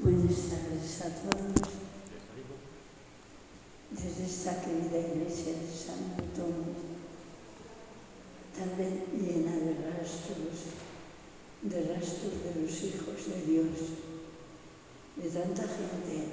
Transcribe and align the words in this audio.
Buenas 0.00 0.38
tardes 0.46 1.02
a 1.02 1.10
todos. 1.26 1.68
Desde 3.90 4.26
esta 4.26 4.62
querida 4.62 4.96
iglesia 4.96 5.54
de 5.58 5.74
San 5.74 6.14
Antonio, 6.14 6.70
tan 8.54 8.78
llena 8.78 9.56
de 9.56 9.74
rastros, 9.90 10.70
de 11.62 11.94
rastros 11.94 12.32
de 12.46 12.62
los 12.62 12.82
hijos 12.84 13.26
de 13.26 13.42
Dios, 13.50 13.74
de 15.16 15.28
tanta 15.30 15.62
gente 15.66 16.30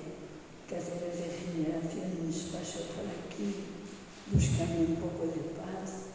que 0.70 0.76
a 0.76 0.80
través 0.80 1.18
de 1.18 1.34
generaciones 1.34 2.46
pasó 2.54 2.86
por 2.94 3.10
aquí 3.10 3.66
buscando 4.32 4.82
un 4.82 4.96
poco 4.98 5.26
de 5.26 5.42
paz, 5.58 6.14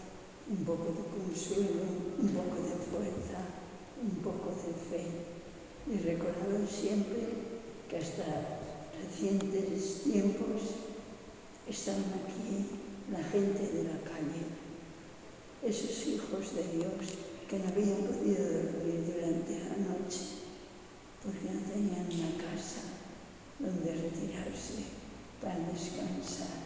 un 0.48 0.64
poco 0.64 0.94
de 0.94 1.02
consuelo, 1.02 1.82
un 2.16 2.28
poco 2.28 2.62
de 2.62 2.78
fuerza, 2.78 3.42
un 4.00 4.22
poco 4.22 4.50
de 4.54 4.72
fe 4.86 5.39
y 5.86 5.96
recordar 5.98 6.66
siempre 6.68 7.28
que 7.88 7.96
hasta 7.96 8.58
recientes 9.00 10.02
tiempos 10.04 10.76
estaban 11.68 12.04
aquí 12.24 12.66
la 13.10 13.22
gente 13.24 13.62
de 13.62 13.84
la 13.84 13.98
calle, 14.02 14.46
esos 15.62 16.06
hijos 16.06 16.54
de 16.54 16.78
Dios 16.78 17.16
que 17.48 17.58
no 17.58 17.68
habían 17.68 18.06
podido 18.06 18.44
dormir 18.44 19.04
durante 19.06 19.58
la 19.58 19.76
noche 19.76 20.40
porque 21.22 21.52
no 21.52 21.60
tenían 21.72 22.06
una 22.06 22.50
casa 22.50 22.80
donde 23.58 23.92
retirarse 23.92 24.84
para 25.42 25.58
descansar. 25.70 26.60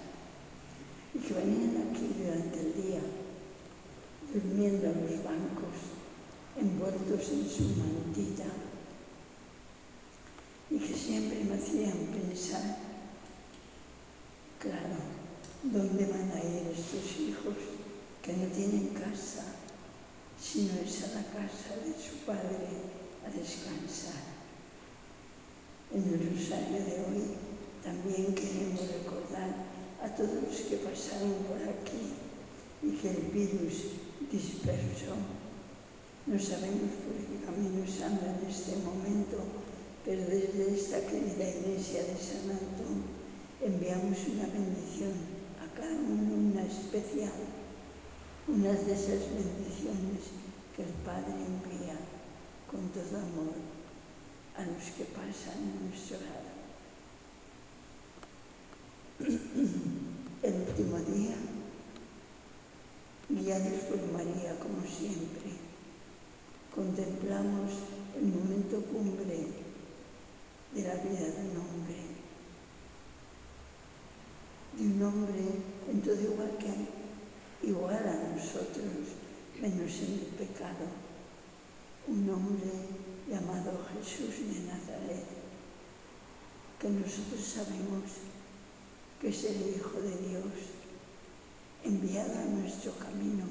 Y 1.15 1.19
que 1.19 1.34
venían 1.34 1.89
aquí 1.91 2.11
durante 2.19 2.61
el 2.61 2.75
día 2.75 3.01
durmiendo 4.33 4.87
en 4.87 5.03
los 5.03 5.25
bancos 5.25 5.95
envueltos 6.56 7.31
en 7.31 7.48
su 7.48 7.62
mantita 7.77 8.45
y 10.74 10.78
que 10.78 10.92
siempre 10.92 11.45
me 11.45 11.55
hacían 11.55 12.10
pensar, 12.10 12.78
claro, 14.58 14.98
¿dónde 15.62 16.05
van 16.06 16.33
a 16.33 16.41
ir 16.42 16.66
estos 16.75 17.20
hijos 17.20 17.55
que 18.20 18.33
no 18.33 18.47
tienen 18.47 18.89
casa, 18.89 19.55
sino 20.41 20.72
es 20.84 21.05
a 21.05 21.14
la 21.14 21.22
casa 21.31 21.78
de 21.78 21.94
su 21.94 22.16
padre 22.27 22.66
a 23.25 23.31
descansar? 23.39 24.19
En 25.94 26.03
el 26.03 26.34
rosario 26.34 26.84
de 26.84 27.05
hoy 27.06 27.22
también 27.84 28.34
queremos 28.34 28.81
recordar 28.81 29.55
a 30.03 30.09
todos 30.16 30.42
los 30.42 30.61
que 30.62 30.78
pasaron 30.78 31.34
por 31.47 31.62
aquí 31.62 32.19
y 32.83 32.97
que 32.97 33.11
el 33.11 33.22
virus 33.31 33.75
dispersó. 34.28 35.14
No 36.27 36.36
sabemos 36.36 36.91
por 37.06 37.14
qué 37.14 37.44
caminos 37.47 38.03
andan 38.03 38.41
en 38.42 38.50
este 38.50 38.75
momento 38.83 39.64
pero 40.05 40.20
desde 40.27 40.74
esta 40.74 41.00
querida 41.06 41.48
iglesia 41.48 42.02
de 42.02 42.16
San 42.20 42.50
Antón 42.50 43.05
enviamos 43.62 44.19
una 44.28 44.47
bendición 44.48 45.12
a 45.64 45.74
cada 45.74 45.94
uno, 45.94 46.50
una 46.50 46.62
especial, 46.66 47.33
unas 48.47 48.84
de 48.86 48.92
esas 48.92 49.25
bendiciones 49.32 50.28
que 50.77 50.82
el 50.82 50.92
Padre 51.06 51.32
envía 51.32 51.97
con 52.70 52.86
todo 52.91 53.16
amor 53.16 53.55
a 54.56 54.66
los 54.66 54.91
que 54.97 55.05
pasan 55.05 55.56
en 55.56 55.88
nuestro 55.88 56.19
lado. 56.20 56.52
El 60.42 60.55
último 60.69 60.98
día, 60.98 61.36
guiados 63.30 63.84
por 63.88 64.12
María 64.12 64.58
como 64.60 64.84
siempre, 64.86 65.56
contemplamos 66.75 67.72
el 68.16 68.27
momento 68.27 68.82
cumbre 68.92 69.64
de 70.75 70.83
la 70.83 70.94
vida 70.94 71.20
de 71.20 71.50
un 71.50 71.56
hombre, 71.56 71.97
de 74.77 74.86
un 74.86 75.03
hombre 75.03 75.44
en 75.89 76.03
todo 76.03 76.20
igual 76.20 76.50
que 76.58 77.69
igual 77.69 78.09
a 78.09 78.34
nosotros, 78.34 79.15
menos 79.60 79.93
en 80.00 80.15
el 80.15 80.26
pecado, 80.37 80.87
un 82.09 82.28
hombre 82.28 82.72
llamado 83.31 83.87
Jesús 83.94 84.37
de 84.37 84.66
Nazaret, 84.66 85.25
que 86.81 86.88
nosotros 86.91 87.41
sabemos 87.41 88.03
que 89.20 89.28
es 89.28 89.44
el 89.44 89.76
Hijo 89.76 90.00
de 90.00 90.28
Dios, 90.28 90.53
enviado 91.84 92.32
a 92.38 92.44
nuestro 92.44 92.93
camino 92.99 93.44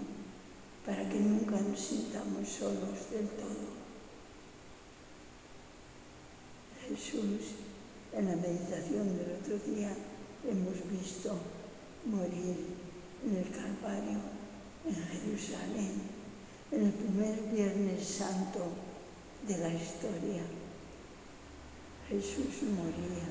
para 0.86 1.08
que 1.08 1.20
nunca 1.20 1.60
nos 1.62 1.80
sintamos 1.80 2.50
solos 2.50 3.10
del 3.12 3.30
todo 3.30 3.73
Jesús, 6.88 7.56
en 8.12 8.26
la 8.28 8.36
meditación 8.36 9.18
del 9.18 9.38
otro 9.40 9.58
día, 9.72 9.96
hemos 10.44 10.76
visto 10.92 11.38
morir 12.06 12.58
en 13.26 13.38
el 13.38 13.50
Calvario, 13.52 14.20
en 14.86 14.96
Jerusalén, 14.96 16.02
en 16.72 16.84
el 16.84 16.92
primer 16.92 17.40
Viernes 17.54 18.06
Santo 18.06 18.60
de 19.48 19.58
la 19.60 19.74
historia. 19.74 20.44
Jesús 22.10 22.64
moría, 22.76 23.30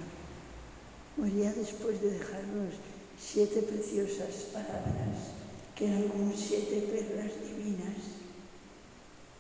moría 1.19 1.53
después 1.53 2.01
de 2.01 2.12
dejarnos 2.12 2.75
siete 3.19 3.61
preciosas 3.62 4.47
palabras, 4.53 5.37
que 5.77 5.89
eran 5.89 6.09
como 6.09 6.33
siete 6.35 6.89
perlas 6.91 7.33
divinas 7.47 8.23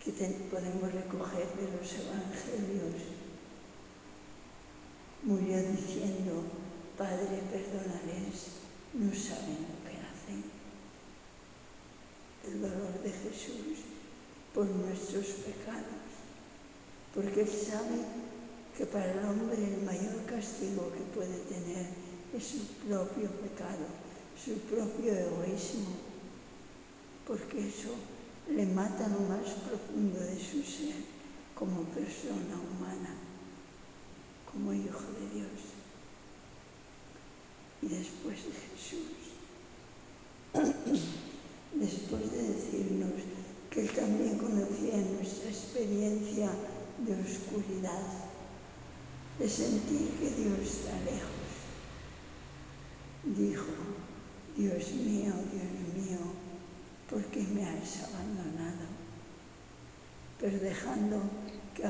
que 0.04 0.12
podemos 0.50 0.92
recoger 0.92 1.46
de 1.56 1.70
los 1.72 1.92
evangelios 1.94 3.11
murió 5.22 5.56
diciendo, 5.58 6.42
Padre, 6.98 7.42
perdónales, 7.50 8.58
no 8.94 9.14
saben 9.14 9.58
lo 9.70 9.78
que 9.86 9.96
hacen. 10.02 10.42
El 12.46 12.60
dolor 12.60 12.92
de 13.02 13.10
Jesús 13.10 13.78
por 14.52 14.66
nuestros 14.66 15.26
pecados, 15.26 16.10
porque 17.14 17.42
Él 17.42 17.48
sabe 17.48 18.02
que 18.76 18.86
para 18.86 19.12
el 19.12 19.24
hombre 19.24 19.62
el 19.62 19.82
mayor 19.82 20.24
castigo 20.26 20.90
que 20.92 21.04
puede 21.14 21.38
tener 21.48 21.86
es 22.34 22.44
su 22.44 22.58
propio 22.86 23.30
pecado, 23.30 23.86
su 24.42 24.54
propio 24.62 25.12
egoísmo, 25.12 25.94
porque 27.26 27.68
eso 27.68 27.94
le 28.50 28.66
mata 28.66 29.08
lo 29.08 29.20
más 29.28 29.48
profundo 29.68 30.18
de 30.18 30.36
su 30.36 30.62
ser 30.62 30.96
como 31.54 31.84
persona 31.84 32.56
humana 32.58 33.21
como 34.52 34.72
Hijo 34.72 35.00
de 35.18 35.34
Dios. 35.34 35.60
Y 37.82 37.88
después 37.88 38.38
de 38.44 38.52
Jesús, 38.52 39.12
después 41.74 42.30
de 42.30 42.42
decirnos 42.48 43.10
que 43.70 43.80
Él 43.80 43.90
también 43.90 44.38
conocía 44.38 44.96
nuestra 44.98 45.48
experiencia 45.48 46.50
de 46.98 47.12
oscuridad, 47.14 48.02
de 49.38 49.48
sentir 49.48 50.10
que 50.20 50.30
Dios 50.30 50.58
está 50.60 50.92
lejos, 51.00 51.42
dijo, 53.24 53.72
Dios 54.56 54.92
mío, 54.92 55.32
Dios 55.50 56.06
mío, 56.06 56.18
¿por 57.08 57.24
qué 57.26 57.40
me 57.40 57.64
has 57.64 58.02
abandonado? 58.02 58.86
Pero 60.38 60.58
dejando 60.58 61.22
que 61.74 61.86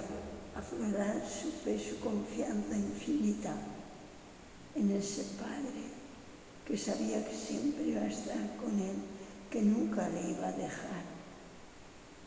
aflorar 0.56 1.22
su 1.26 1.50
fe, 1.50 1.78
su 1.78 1.98
confianza 2.00 2.76
infinita 2.76 3.54
en 4.74 4.90
ese 4.90 5.22
Padre 5.38 5.92
que 6.66 6.76
sabía 6.78 7.24
que 7.26 7.34
siempre 7.34 7.88
iba 7.88 8.00
a 8.00 8.06
estar 8.06 8.56
con 8.56 8.78
él, 8.78 8.96
que 9.50 9.62
nunca 9.62 10.08
le 10.08 10.30
iba 10.30 10.48
a 10.48 10.52
dejar, 10.52 11.04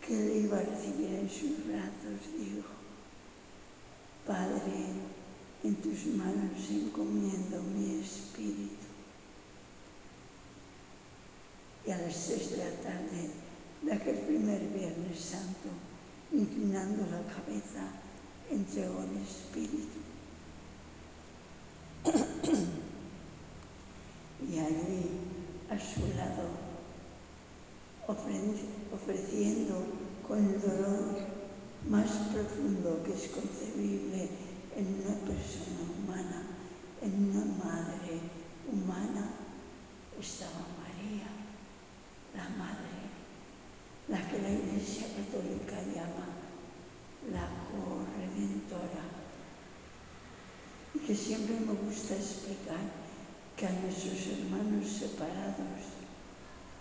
que 0.05 0.13
le 0.13 0.37
iba 0.39 0.57
a 0.57 0.61
recibir 0.61 1.13
en 1.13 1.29
sus 1.29 1.65
brazos, 1.65 2.19
dijo, 2.37 2.67
Padre, 4.27 4.85
en 5.63 5.75
tus 5.77 6.05
manos 6.07 6.69
encomiendo 6.69 7.61
mi 7.63 8.01
espíritu. 8.01 8.85
Y 11.87 11.91
a 11.91 11.97
las 11.97 12.15
seis 12.15 12.51
de 12.51 12.57
la 12.57 12.71
tarde 12.81 13.29
de 13.81 13.93
aquel 13.93 14.17
primer 14.17 14.59
Viernes 14.69 15.19
Santo, 15.19 15.69
inclinando 16.31 17.03
la 17.03 17.21
cabeza, 17.33 17.87
entregó 18.49 19.03
el 19.03 19.21
Espíritu. 19.21 19.99
y 24.47 24.59
allí, 24.59 25.09
a 25.69 25.79
su 25.79 26.01
lado, 26.15 26.49
ofreciendo 28.93 29.83
con 30.27 30.37
el 30.37 30.61
dolor 30.61 31.15
más 31.89 32.09
profundo 32.33 33.03
que 33.03 33.13
es 33.13 33.29
concebible 33.29 34.29
en 34.75 34.85
una 35.03 35.15
persona 35.25 35.81
humana, 35.97 36.43
en 37.01 37.29
una 37.29 37.45
madre 37.63 38.19
humana, 38.71 39.29
estaba 40.19 40.65
María, 40.81 41.27
la 42.35 42.49
madre, 42.57 43.05
la 44.07 44.29
que 44.29 44.41
la 44.41 44.49
Iglesia 44.49 45.07
Católica 45.15 45.81
llama 45.93 46.44
la 47.31 47.47
corredentora, 47.71 49.03
porque 50.93 51.15
siempre 51.15 51.59
me 51.59 51.73
gusta 51.73 52.15
explicar 52.15 52.79
que 53.57 53.65
a 53.65 53.71
nuestros 53.71 54.27
hermanos 54.27 54.87
separados 54.87 55.81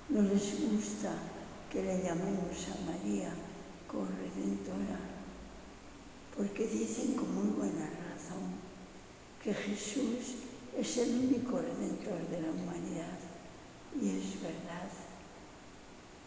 no 0.09 0.23
les 0.23 0.61
gusta 0.61 1.13
que 1.71 1.83
le 1.83 2.03
llamemos 2.03 2.57
a 2.69 2.91
María 2.91 3.33
corredentora, 3.89 5.01
porque 6.37 6.67
dicen 6.67 7.15
con 7.15 7.35
muy 7.35 7.51
buena 7.57 7.89
razón 8.11 8.45
que 9.43 9.55
Jesús 9.55 10.37
es 10.77 10.97
el 10.99 11.11
único 11.27 11.59
redentor 11.59 12.29
de 12.29 12.43
la 12.43 12.51
humanidad, 12.51 13.19
y 14.01 14.09
es 14.11 14.43
verdad. 14.43 14.91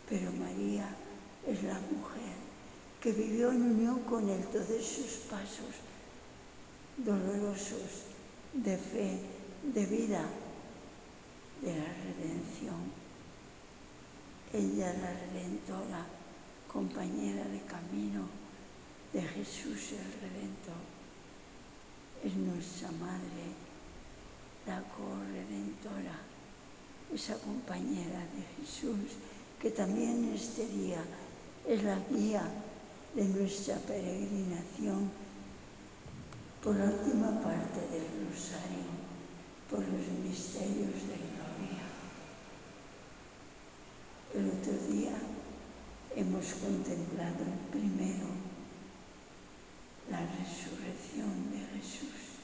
Pero 0.09 0.31
María 0.31 0.87
es 1.45 1.63
la 1.63 1.73
mujer 1.73 2.36
que 3.01 3.11
vivió 3.11 3.51
en 3.51 3.61
unión 3.61 3.99
con 4.01 4.27
Él 4.29 4.43
todos 4.51 4.85
sus 4.85 5.25
pasos 5.29 5.75
dolorosos 6.97 8.05
de 8.53 8.77
fe, 8.77 9.19
de 9.73 9.85
vida, 9.85 10.25
de 11.61 11.75
la 11.75 11.85
redención. 11.85 12.91
Ella 14.53 14.93
la 14.93 15.13
redentora, 15.13 16.05
compañera 16.71 17.43
de 17.45 17.61
camino 17.61 18.27
de 19.13 19.21
Jesús 19.21 19.91
el 19.91 20.11
Redentor. 20.21 20.83
Es 22.23 22.35
nuestra 22.35 22.91
Madre, 22.91 23.45
la 24.65 24.81
corredentora, 24.95 26.19
esa 27.13 27.37
compañera 27.39 28.19
de 28.35 28.65
Jesús 28.65 29.17
que 29.61 29.71
también 29.71 30.31
este 30.33 30.67
día 30.67 31.03
es 31.67 31.83
la 31.83 31.99
guía 32.09 32.43
de 33.17 33.25
nuestra 33.29 33.75
peregrinación 33.77 35.09
por 36.63 36.75
la 36.75 36.85
última 36.85 37.41
parte 37.41 37.79
del 37.89 38.05
rosario, 38.29 38.85
por 39.71 39.79
los 39.79 40.07
misterios 40.23 40.93
de 41.09 41.17
gloria. 41.17 41.81
El 44.35 44.49
otro 44.49 44.73
día 44.93 45.17
hemos 46.15 46.45
contemplado 46.61 47.43
primero, 47.71 48.27
la 50.11 50.19
resurrección 50.19 51.49
de 51.51 51.79
Jesús. 51.79 52.37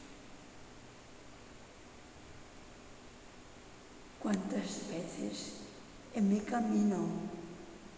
¿Cuántas 4.24 4.90
veces 4.90 5.54
en 6.16 6.30
mi 6.30 6.40
camino, 6.40 6.98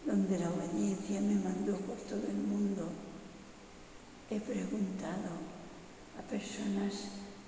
donde 0.06 0.38
la 0.38 0.50
obediencia 0.52 1.20
me 1.20 1.36
mandó 1.36 1.76
por 1.78 1.98
todo 1.98 2.28
el 2.28 2.36
mundo, 2.36 2.88
he 4.30 4.40
preguntado 4.40 5.34
a 6.20 6.22
personas 6.30 6.94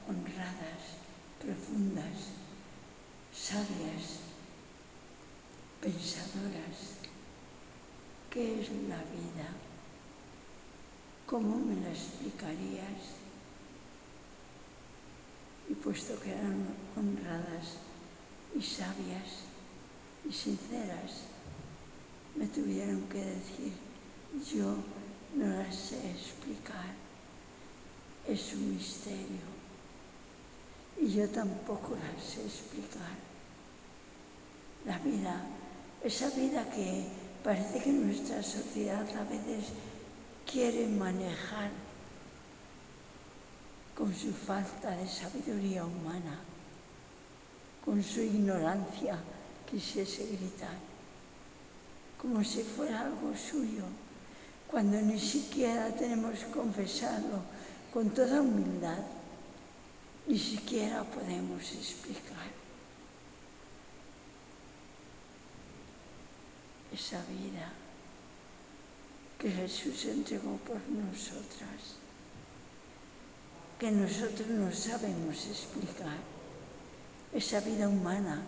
honradas, 0.07 0.97
profundas, 1.39 2.33
sabias, 3.31 4.21
pensadoras, 5.81 6.97
¿qué 8.31 8.61
es 8.61 8.69
la 8.89 8.97
vida? 8.97 9.53
¿Cómo 11.27 11.57
me 11.57 11.75
la 11.81 11.89
explicarías? 11.89 13.17
Y 15.69 15.75
puesto 15.75 16.19
que 16.21 16.31
eran 16.31 16.65
honradas 16.95 17.77
y 18.55 18.61
sabias, 18.61 19.43
y 20.27 20.33
sinceras 20.33 21.36
me 22.37 22.47
tuvieron 22.47 23.01
que 23.09 23.17
decir, 23.17 23.73
yo 24.53 24.75
no 25.35 25.47
las 25.57 25.75
sé 25.75 26.11
explicar, 26.11 26.93
es 28.27 28.53
un 28.53 28.75
misterio. 28.75 29.57
Y 30.99 31.09
yo 31.09 31.29
tampoco 31.29 31.95
las 31.95 32.23
sé 32.23 32.43
explicar. 32.43 33.17
La 34.85 34.99
vida, 34.99 35.45
esa 36.03 36.29
vida 36.31 36.69
que 36.69 37.07
parece 37.43 37.81
que 37.83 37.91
nuestra 37.91 38.41
sociedad 38.41 39.05
a 39.15 39.23
veces 39.23 39.65
quiere 40.49 40.87
manejar 40.87 41.71
con 43.95 44.13
su 44.13 44.31
falta 44.31 44.91
de 44.91 45.07
sabiduría 45.07 45.83
humana, 45.83 46.39
con 47.83 48.03
su 48.03 48.21
ignorancia 48.21 49.17
quisiese 49.69 50.25
gritar, 50.27 50.77
como 52.21 52.43
si 52.43 52.63
fuera 52.63 53.01
algo 53.01 53.33
suyo, 53.35 53.83
cuando 54.69 54.99
ni 55.01 55.19
siquiera 55.19 55.89
tenemos 55.95 56.39
que 56.39 56.51
confesarlo 56.51 57.41
con 57.93 58.09
toda 58.09 58.41
humildad, 58.41 58.99
ni 60.27 60.37
siquiera 60.37 61.03
podemos 61.03 61.71
explicar 61.71 62.47
esa 66.93 67.21
vida 67.25 67.71
que 69.39 69.51
Jesús 69.51 70.05
entregó 70.05 70.57
por 70.65 70.81
nosotras, 70.89 71.95
que 73.79 73.91
nosotros 73.91 74.47
no 74.47 74.71
sabemos 74.71 75.45
explicar, 75.45 76.17
esa 77.33 77.59
vida 77.59 77.87
humana 77.87 78.41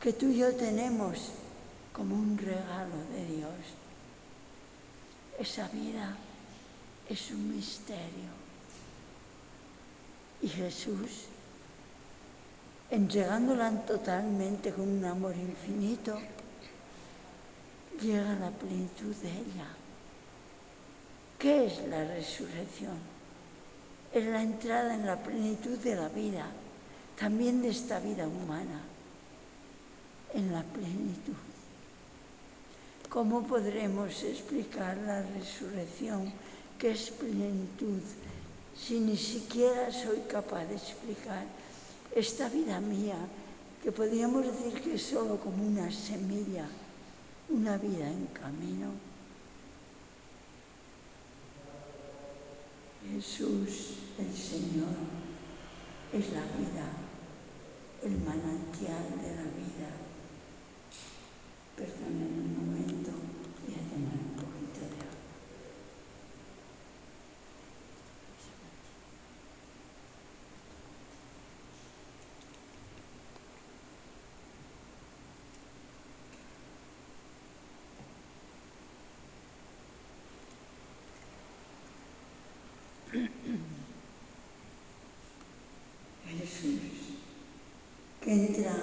que 0.00 0.12
tú 0.12 0.26
y 0.28 0.38
yo 0.38 0.54
tenemos 0.54 1.30
como 1.96 2.14
un 2.14 2.36
regalo 2.36 2.94
de 3.14 3.24
Dios. 3.36 3.54
Esa 5.38 5.66
vida 5.68 6.14
es 7.08 7.30
un 7.30 7.56
misterio. 7.56 8.36
Y 10.42 10.48
Jesús, 10.48 11.24
entregándola 12.90 13.70
totalmente 13.86 14.74
con 14.74 14.86
un 14.86 15.04
amor 15.06 15.34
infinito, 15.36 16.20
llega 17.98 18.30
a 18.30 18.40
la 18.40 18.50
plenitud 18.50 19.14
de 19.16 19.30
ella. 19.30 19.68
¿Qué 21.38 21.66
es 21.66 21.82
la 21.88 22.04
resurrección? 22.04 22.98
Es 24.12 24.26
la 24.26 24.42
entrada 24.42 24.94
en 24.94 25.06
la 25.06 25.16
plenitud 25.16 25.78
de 25.78 25.96
la 25.96 26.10
vida, 26.10 26.44
también 27.18 27.62
de 27.62 27.70
esta 27.70 27.98
vida 28.00 28.26
humana 28.26 28.82
en 30.34 30.52
la 30.52 30.62
plenitud. 30.62 31.45
¿Cómo 33.08 33.46
podremos 33.46 34.22
explicar 34.24 34.96
la 34.98 35.22
resurrección, 35.22 36.32
que 36.78 36.90
es 36.90 37.10
plenitud, 37.10 38.00
si 38.76 38.98
ni 39.00 39.16
siquiera 39.16 39.92
soy 39.92 40.20
capaz 40.28 40.64
de 40.66 40.74
explicar 40.74 41.44
esta 42.14 42.48
vida 42.48 42.80
mía, 42.80 43.16
que 43.82 43.92
podríamos 43.92 44.44
decir 44.44 44.82
que 44.82 44.94
es 44.96 45.02
solo 45.02 45.38
como 45.38 45.64
una 45.66 45.90
semilla, 45.90 46.66
una 47.48 47.78
vida 47.78 48.08
en 48.08 48.26
camino? 48.26 48.90
Jesús, 53.12 53.94
el 54.18 54.36
Señor, 54.36 54.96
es 56.12 56.26
la 56.32 56.42
vida, 56.58 56.86
el 58.02 58.18
manantial 58.18 59.04
de 59.22 59.36
la 59.36 59.42
vida 59.42 60.06
Perdonen 61.76 62.32
un 62.40 62.56
momento, 62.56 63.10
voy 63.66 63.74
a 63.74 63.82
tomar 63.90 64.14
un 64.14 64.32
poquito 64.34 64.80
de 64.80 64.96
agua. 64.96 65.12
Jesús, 86.38 86.80
que 88.22 88.32
entra 88.32 88.74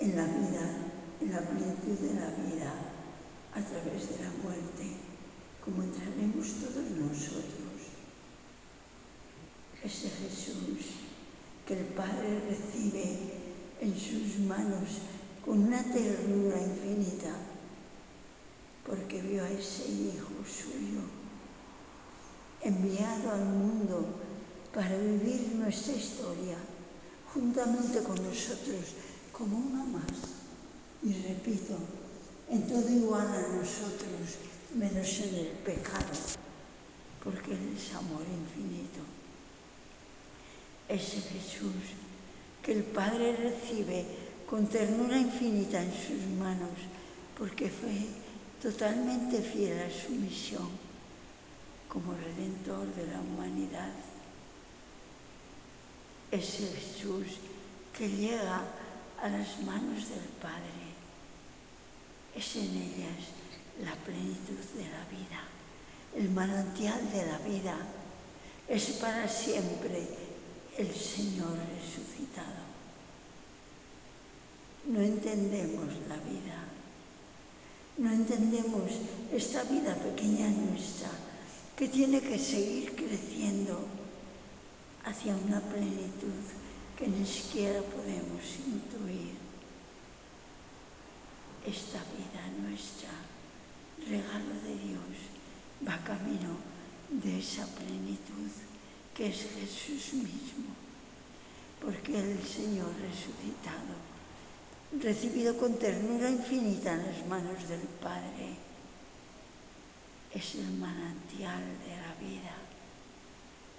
en 0.00 0.16
la 0.16 0.24
vida 0.24 0.82
en 1.22 1.32
la 1.32 1.40
plenitud 1.40 1.98
de 2.00 2.14
la 2.14 2.30
vida 2.30 2.74
a 3.54 3.60
través 3.60 4.08
de 4.10 4.24
la 4.24 4.30
muerte, 4.42 4.96
como 5.64 5.82
entraremos 5.84 6.48
todos 6.54 6.90
nosotros. 6.90 7.78
Ese 9.84 10.10
Jesús 10.10 10.98
que 11.66 11.78
el 11.78 11.86
Padre 11.94 12.40
recibe 12.48 13.18
en 13.80 13.94
sus 13.94 14.40
manos 14.40 15.02
con 15.44 15.60
una 15.60 15.82
ternura 15.84 16.60
infinita, 16.60 17.34
porque 18.86 19.22
vio 19.22 19.44
a 19.44 19.50
ese 19.50 19.88
Hijo 19.88 20.42
suyo 20.44 21.02
enviado 22.62 23.30
al 23.32 23.44
mundo 23.44 24.06
para 24.74 24.96
vivir 24.96 25.52
nuestra 25.54 25.94
historia 25.94 26.56
con 28.00 28.16
nosotros 28.22 28.96
como 29.32 29.58
una 29.58 29.84
más. 29.84 30.16
Y 31.02 31.12
repito, 31.28 31.76
en 32.48 32.66
todo 32.66 32.88
igual 32.88 33.26
a 33.26 33.48
nosotros, 33.56 34.38
menos 34.74 35.18
en 35.20 35.34
el 35.34 35.48
pecado, 35.64 36.14
porque 37.22 37.52
Él 37.52 37.76
es 37.76 37.94
amor 37.94 38.22
infinito. 38.22 39.00
ese 40.88 41.20
Jesús 41.20 41.96
que 42.62 42.72
el 42.72 42.82
Padre 42.82 43.36
recibe 43.36 44.04
con 44.48 44.66
ternura 44.66 45.18
infinita 45.18 45.82
en 45.82 45.92
sus 45.92 46.26
manos, 46.38 46.78
porque 47.38 47.68
fue 47.68 48.06
totalmente 48.62 49.40
fiel 49.40 49.78
a 49.80 49.90
su 49.90 50.12
misión 50.12 50.68
como 51.88 52.12
redentor 52.14 52.86
de 52.94 53.06
la 53.06 53.20
humanidad. 53.20 53.92
Ese 56.30 56.66
Jesús 56.66 57.38
que 57.96 58.08
llega 58.08 58.62
a 59.20 59.28
las 59.28 59.60
manos 59.62 60.08
del 60.08 60.28
Padre, 60.40 60.82
es 62.34 62.56
en 62.56 62.74
ellas 62.74 63.28
la 63.82 63.94
plenitud 64.04 64.58
de 64.74 64.84
la 64.84 65.04
vida, 65.10 65.44
el 66.16 66.30
manantial 66.30 67.10
de 67.12 67.26
la 67.26 67.38
vida, 67.38 67.76
es 68.68 68.84
para 68.92 69.28
siempre 69.28 70.08
el 70.78 70.94
Señor 70.94 71.56
resucitado. 71.76 72.62
No 74.86 75.00
entendemos 75.00 75.88
la 76.08 76.16
vida, 76.16 76.64
no 77.98 78.10
entendemos 78.10 78.90
esta 79.32 79.62
vida 79.64 79.94
pequeña 79.94 80.48
nuestra 80.48 81.10
que 81.76 81.88
tiene 81.88 82.20
que 82.20 82.38
seguir 82.38 82.96
creciendo 82.96 83.86
hacia 85.04 85.36
una 85.36 85.60
plenitud 85.60 86.61
que 87.02 87.08
ni 87.08 87.26
siquiera 87.26 87.80
podemos 87.82 88.42
intuir. 88.64 89.34
Esta 91.66 91.98
vida 92.14 92.42
nuestra, 92.62 93.10
regalo 94.06 94.54
de 94.62 94.74
Dios, 94.86 95.14
va 95.82 95.98
camino 96.04 96.54
de 97.10 97.40
esa 97.40 97.66
plenitud 97.74 98.50
que 99.14 99.26
es 99.26 99.48
Jesús 99.50 100.14
mismo, 100.14 100.70
porque 101.80 102.20
el 102.20 102.40
Señor 102.46 102.94
resucitado, 103.02 103.98
recibido 105.02 105.58
con 105.58 105.74
ternura 105.80 106.30
infinita 106.30 106.92
en 106.92 107.06
las 107.06 107.26
manos 107.26 107.68
del 107.68 107.82
Padre, 108.00 108.54
es 110.32 110.54
el 110.54 110.70
manantial 110.78 111.64
de 111.84 111.96
la 111.98 112.14
vida, 112.22 112.54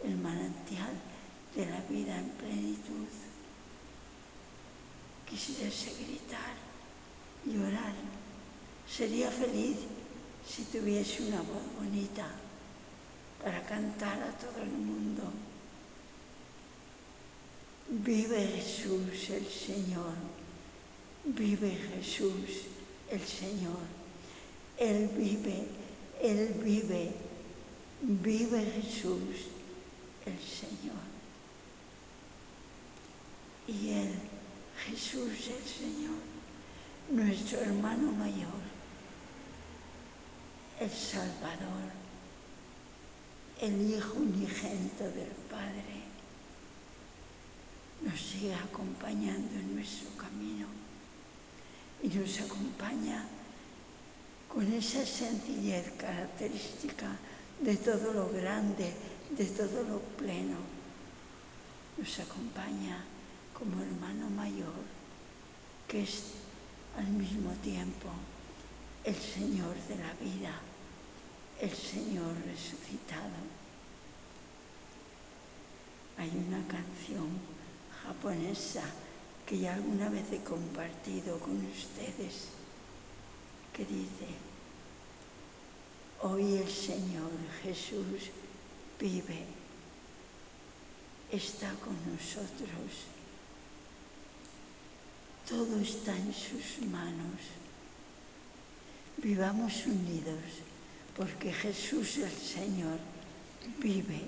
el 0.03 0.17
manantial 0.17 1.12
de 1.55 1.65
la 1.65 1.81
vida 1.89 2.17
en 2.17 2.29
plenitud. 2.29 3.07
Quisiese 5.29 5.93
gritar, 6.03 6.55
llorar, 7.45 7.93
sería 8.89 9.29
feliz 9.31 9.77
si 10.47 10.63
tuviese 10.65 11.23
una 11.23 11.37
voz 11.37 11.63
bonita 11.79 12.27
para 13.43 13.61
cantar 13.65 14.21
a 14.21 14.31
todo 14.37 14.61
el 14.61 14.69
mundo. 14.69 15.23
Vive 17.89 18.47
Jesús 18.47 19.29
el 19.29 19.45
Señor, 19.45 20.13
vive 21.25 21.71
Jesús 21.95 22.63
el 23.09 23.21
Señor. 23.21 24.03
Él 24.77 25.07
vive, 25.15 25.67
Él 26.21 26.53
vive, 26.63 27.11
vive 28.01 28.65
Jesús 28.81 29.47
el 30.25 30.39
Señor. 30.39 31.12
Y 33.67 33.89
Él, 33.89 34.13
Jesús 34.85 35.29
el 35.29 35.63
Señor, 35.65 36.19
nuestro 37.09 37.59
hermano 37.59 38.11
mayor, 38.11 38.61
el 40.79 40.89
Salvador 40.89 42.03
el 43.63 43.93
Hijo 43.93 44.15
unigénito 44.15 45.05
del 45.05 45.31
Padre, 45.49 46.03
nos 48.01 48.19
sigue 48.19 48.53
acompañando 48.53 49.53
en 49.55 49.75
nuestro 49.75 50.09
camino 50.17 50.67
y 52.01 52.09
nos 52.09 52.41
acompaña 52.41 53.25
con 54.49 54.69
esa 54.73 55.05
sencillez 55.05 55.93
característica 55.97 57.07
de 57.61 57.77
todo 57.77 58.11
lo 58.11 58.29
grande, 58.31 58.91
de 59.29 59.45
todo 59.45 59.83
lo 59.83 59.99
pleno. 60.17 60.57
Nos 61.97 62.19
acompaña 62.19 63.01
como 63.63 63.81
hermano 63.81 64.29
mayor, 64.29 64.83
que 65.87 66.03
es 66.03 66.23
al 66.97 67.07
mismo 67.07 67.51
tiempo 67.63 68.09
el 69.05 69.15
Señor 69.15 69.73
de 69.87 69.95
la 69.95 70.13
vida 70.15 70.59
el 71.61 71.71
Señor 71.71 72.35
resucitado. 72.45 73.39
Hay 76.17 76.29
una 76.29 76.61
canción 76.67 77.29
japonesa 78.03 78.83
que 79.47 79.59
ya 79.59 79.75
alguna 79.75 80.09
vez 80.09 80.29
he 80.33 80.43
compartido 80.43 81.39
con 81.39 81.55
ustedes 81.65 82.49
que 83.71 83.85
dice, 83.85 84.27
hoy 86.21 86.57
el 86.57 86.69
Señor 86.69 87.31
Jesús 87.63 88.29
vive, 88.99 89.45
está 91.31 91.73
con 91.75 91.95
nosotros, 92.11 93.07
todo 95.49 95.79
está 95.79 96.15
en 96.15 96.33
sus 96.33 96.87
manos, 96.87 97.39
vivamos 99.17 99.85
unidos 99.85 100.39
porque 101.17 101.51
Jesús 101.51 102.17
el 102.17 102.31
Señor 102.31 102.97
vive. 103.79 104.21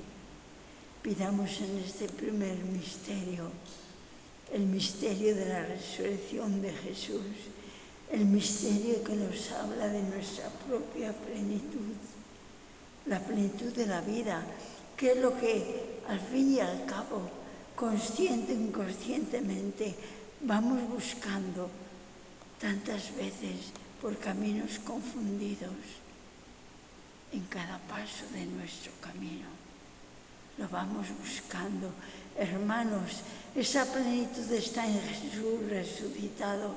Pidamos 1.01 1.61
en 1.61 1.83
este 1.85 2.07
primer 2.09 2.57
misterio, 2.57 3.49
el 4.51 4.63
misterio 4.63 5.35
de 5.35 5.45
la 5.45 5.65
resurrección 5.65 6.61
de 6.61 6.73
Jesús, 6.73 7.21
el 8.11 8.25
misterio 8.25 9.03
que 9.03 9.15
nos 9.15 9.51
habla 9.51 9.87
de 9.87 10.01
nuestra 10.01 10.49
propia 10.67 11.13
plenitud, 11.13 11.93
la 13.05 13.19
plenitud 13.19 13.71
de 13.73 13.85
la 13.85 14.01
vida, 14.01 14.43
que 14.97 15.11
es 15.11 15.17
lo 15.17 15.37
que 15.39 15.99
al 16.07 16.19
fin 16.19 16.55
y 16.55 16.59
al 16.59 16.85
cabo, 16.85 17.21
consciente 17.75 18.53
o 18.53 18.55
inconscientemente, 18.55 19.95
vamos 20.45 20.77
buscando 20.87 21.69
tantas 22.61 23.15
veces 23.17 23.73
por 23.99 24.15
caminos 24.17 24.77
confundidos 24.85 25.73
en 27.33 27.41
cada 27.49 27.79
paso 27.89 28.25
de 28.31 28.45
nuestro 28.45 28.91
camino. 29.01 29.49
Lo 30.57 30.69
vamos 30.69 31.07
buscando. 31.19 31.89
Hermanos, 32.37 33.25
esa 33.55 33.85
plenitud 33.85 34.49
está 34.51 34.85
en 34.85 35.01
Jesús 35.01 35.65
resucitado. 35.67 36.75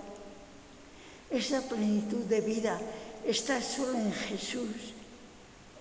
Esa 1.31 1.61
plenitud 1.61 2.25
de 2.25 2.41
vida 2.41 2.81
está 3.27 3.61
solo 3.61 3.99
en 3.99 4.13
Jesús, 4.13 4.97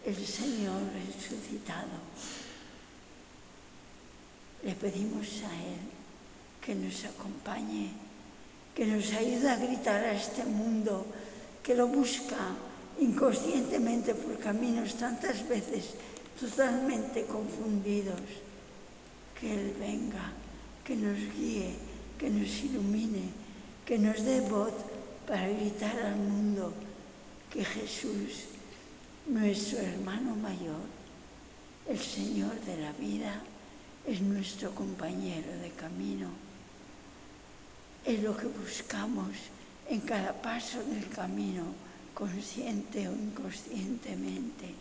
el 0.05 0.27
Señor 0.27 0.81
resucitado. 0.91 2.03
Le 4.63 4.73
pedimos 4.75 5.27
a 5.43 5.55
Él 5.55 5.96
que 6.67 6.75
nos 6.75 6.99
acompañe, 7.07 7.95
que 8.75 8.83
nos 8.83 9.15
ayude 9.15 9.47
a 9.47 9.55
gritar 9.55 10.03
a 10.03 10.11
este 10.11 10.43
mundo 10.43 11.07
que 11.63 11.71
lo 11.71 11.87
busca 11.87 12.35
inconscientemente 12.99 14.11
por 14.11 14.35
caminos 14.35 14.99
tantas 14.99 15.47
veces 15.47 15.95
totalmente 16.35 17.23
confundidos, 17.23 18.19
que 19.39 19.47
Él 19.47 19.79
venga, 19.79 20.35
que 20.83 20.99
nos 20.99 21.15
guíe, 21.39 21.71
que 22.19 22.27
nos 22.29 22.51
ilumine, 22.67 23.31
que 23.87 23.95
nos 23.97 24.19
dé 24.27 24.43
voz 24.43 24.75
para 25.23 25.47
gritar 25.47 25.95
al 26.03 26.19
mundo 26.19 26.73
que 27.47 27.63
Jesús, 27.63 28.51
nuestro 29.25 29.79
hermano 29.79 30.35
mayor, 30.35 30.83
el 31.87 31.97
Señor 31.97 32.59
de 32.67 32.75
la 32.75 32.91
vida, 32.99 33.39
es 34.05 34.19
nuestro 34.19 34.75
compañero 34.75 35.47
de 35.63 35.71
camino. 35.71 36.46
Es 38.07 38.23
lo 38.23 38.37
que 38.37 38.47
buscamos 38.47 39.35
en 39.89 39.99
cada 39.99 40.31
paso 40.41 40.81
del 40.81 41.09
camino 41.09 41.65
consciente 42.13 43.05
o 43.09 43.11
inconscientemente. 43.11 44.73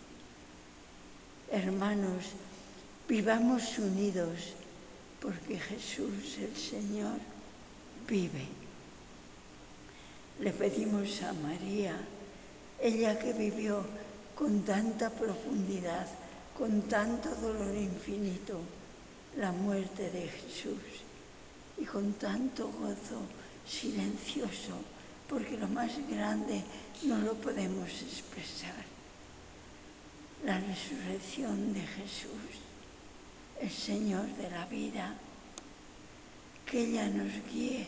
Hermanos, 1.51 2.23
vivamos 3.09 3.79
unidos 3.79 4.55
porque 5.21 5.59
Jesús 5.59 6.39
el 6.39 6.57
Señor 6.57 7.19
vive. 8.07 8.47
Le 10.39 10.53
pedimos 10.53 11.21
a 11.23 11.33
María, 11.33 11.99
ella 12.81 13.19
que 13.19 13.33
vivió 13.33 13.85
con 14.37 14.63
tanta 14.63 15.11
profundidad, 15.11 16.07
con 16.57 16.83
tanto 16.83 17.35
dolor 17.43 17.75
infinito, 17.75 18.61
la 19.37 19.51
muerte 19.51 20.13
de 20.13 20.29
Jesús 20.29 21.07
y 21.79 21.85
con 21.85 22.13
tanto 22.15 22.69
gozo 22.69 23.21
silencioso, 23.67 24.75
porque 25.29 25.57
lo 25.57 25.69
más 25.69 25.93
grande 26.09 26.63
no 27.03 27.19
lo 27.19 27.35
podemos 27.35 27.89
expresar. 28.03 28.85
La 30.45 30.61
resurrección 30.61 31.73
de 31.73 31.81
Jesús, 31.81 32.61
el 33.61 33.71
Señor 33.71 34.27
de 34.37 34.51
la 34.51 34.67
vida, 34.67 35.15
que 36.65 36.85
ella 36.85 37.09
nos 37.09 37.33
guíe 37.53 37.87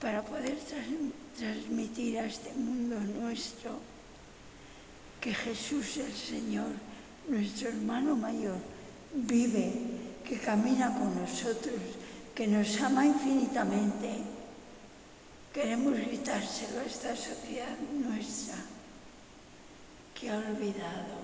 para 0.00 0.24
poder 0.24 0.58
transmitir 1.38 2.18
a 2.18 2.26
este 2.26 2.52
mundo 2.54 2.98
nuestro 3.20 3.78
que 5.22 5.32
Jesús 5.32 5.98
el 5.98 6.12
Señor, 6.12 6.70
nuestro 7.28 7.68
hermano 7.68 8.16
mayor, 8.16 8.56
vive, 9.14 9.72
que 10.24 10.36
camina 10.36 10.92
con 10.98 11.14
nosotros, 11.14 11.80
que 12.34 12.46
nos 12.46 12.80
ama 12.80 13.06
infinitamente. 13.06 14.24
Queremos 15.52 15.94
gritárselo 15.94 16.80
a 16.80 16.84
esta 16.84 17.14
sociedad 17.14 17.76
nuestra 17.92 18.56
que 20.14 20.30
ha 20.30 20.38
olvidado 20.38 21.20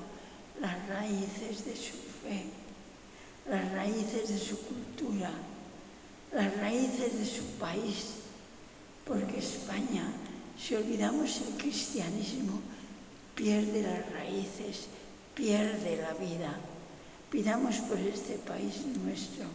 las 0.61 0.77
raíces 0.89 1.65
de 1.65 1.77
su 1.77 1.97
fe, 2.23 2.45
las 3.49 3.73
raíces 3.73 4.29
de 4.29 4.39
su 4.39 4.59
cultura, 4.67 5.31
las 6.33 6.55
raíces 6.59 7.19
de 7.19 7.25
su 7.25 7.45
país, 7.59 8.17
porque 9.07 9.39
España, 9.39 10.05
si 10.59 10.75
olvidamos 10.75 11.41
el 11.41 11.57
cristianismo, 11.57 12.61
pierde 13.35 13.83
las 13.83 14.13
raíces, 14.13 14.89
pierde 15.35 15.97
la 15.97 16.13
vida. 16.15 16.59
Pidamos 17.31 17.77
por 17.77 17.99
este 17.99 18.35
país 18.39 18.85
nuestro, 19.05 19.47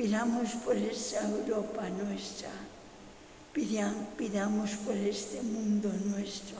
pidamos 0.00 0.48
por 0.64 0.74
esta 0.78 1.20
Europa 1.28 1.86
nuestra, 1.90 2.48
pidamos 3.52 4.70
por 4.76 4.96
este 4.96 5.42
mundo 5.42 5.92
nuestro, 6.06 6.56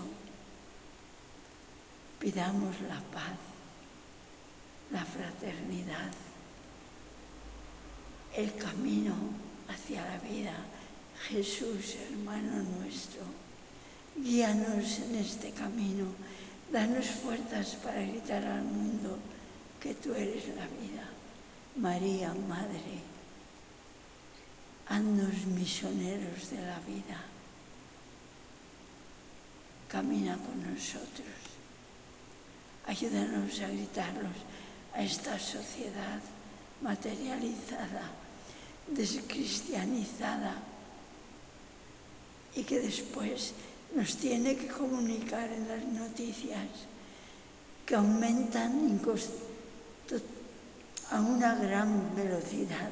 pidamos 2.19 2.79
la 2.83 3.01
paz, 3.17 3.39
la 4.91 5.03
fraternidad, 5.07 6.13
el 8.37 8.55
camino 8.57 9.15
hacia 9.71 10.05
la 10.05 10.19
vida. 10.19 10.53
Jesús, 11.29 11.97
hermano 12.11 12.63
nuestro, 12.79 13.23
guíanos 14.17 14.99
en 14.99 15.15
este 15.17 15.51
camino 15.53 16.07
Danos 16.71 17.07
fuerzas 17.07 17.75
para 17.83 18.01
gritar 18.03 18.45
al 18.45 18.63
mundo 18.63 19.19
que 19.81 19.95
tú 19.95 20.15
eres 20.15 20.47
la 20.49 20.67
vida. 20.79 21.05
María, 21.77 22.33
Madre, 22.49 23.10
haznos 24.91 25.47
misioneros 25.47 26.51
de 26.51 26.61
la 26.67 26.81
vida. 26.81 27.23
Camina 29.89 30.37
con 30.37 30.75
nosotros. 30.75 31.39
Ayúdanos 32.87 33.61
a 33.61 33.69
gritarlos 33.69 34.39
a 34.95 35.03
esta 35.03 35.39
sociedad 35.39 36.19
materializada, 36.83 38.03
descristianizada 38.89 40.57
y 42.57 42.65
que 42.65 42.81
después 42.81 43.53
nos 43.95 44.17
tiene 44.17 44.57
que 44.57 44.67
comunicar 44.67 45.53
en 45.53 45.69
las 45.69 45.85
noticias 45.85 46.67
que 47.87 47.95
aumentan 47.95 49.01
a 51.11 51.21
una 51.21 51.55
gran 51.55 52.17
velocidad 52.17 52.91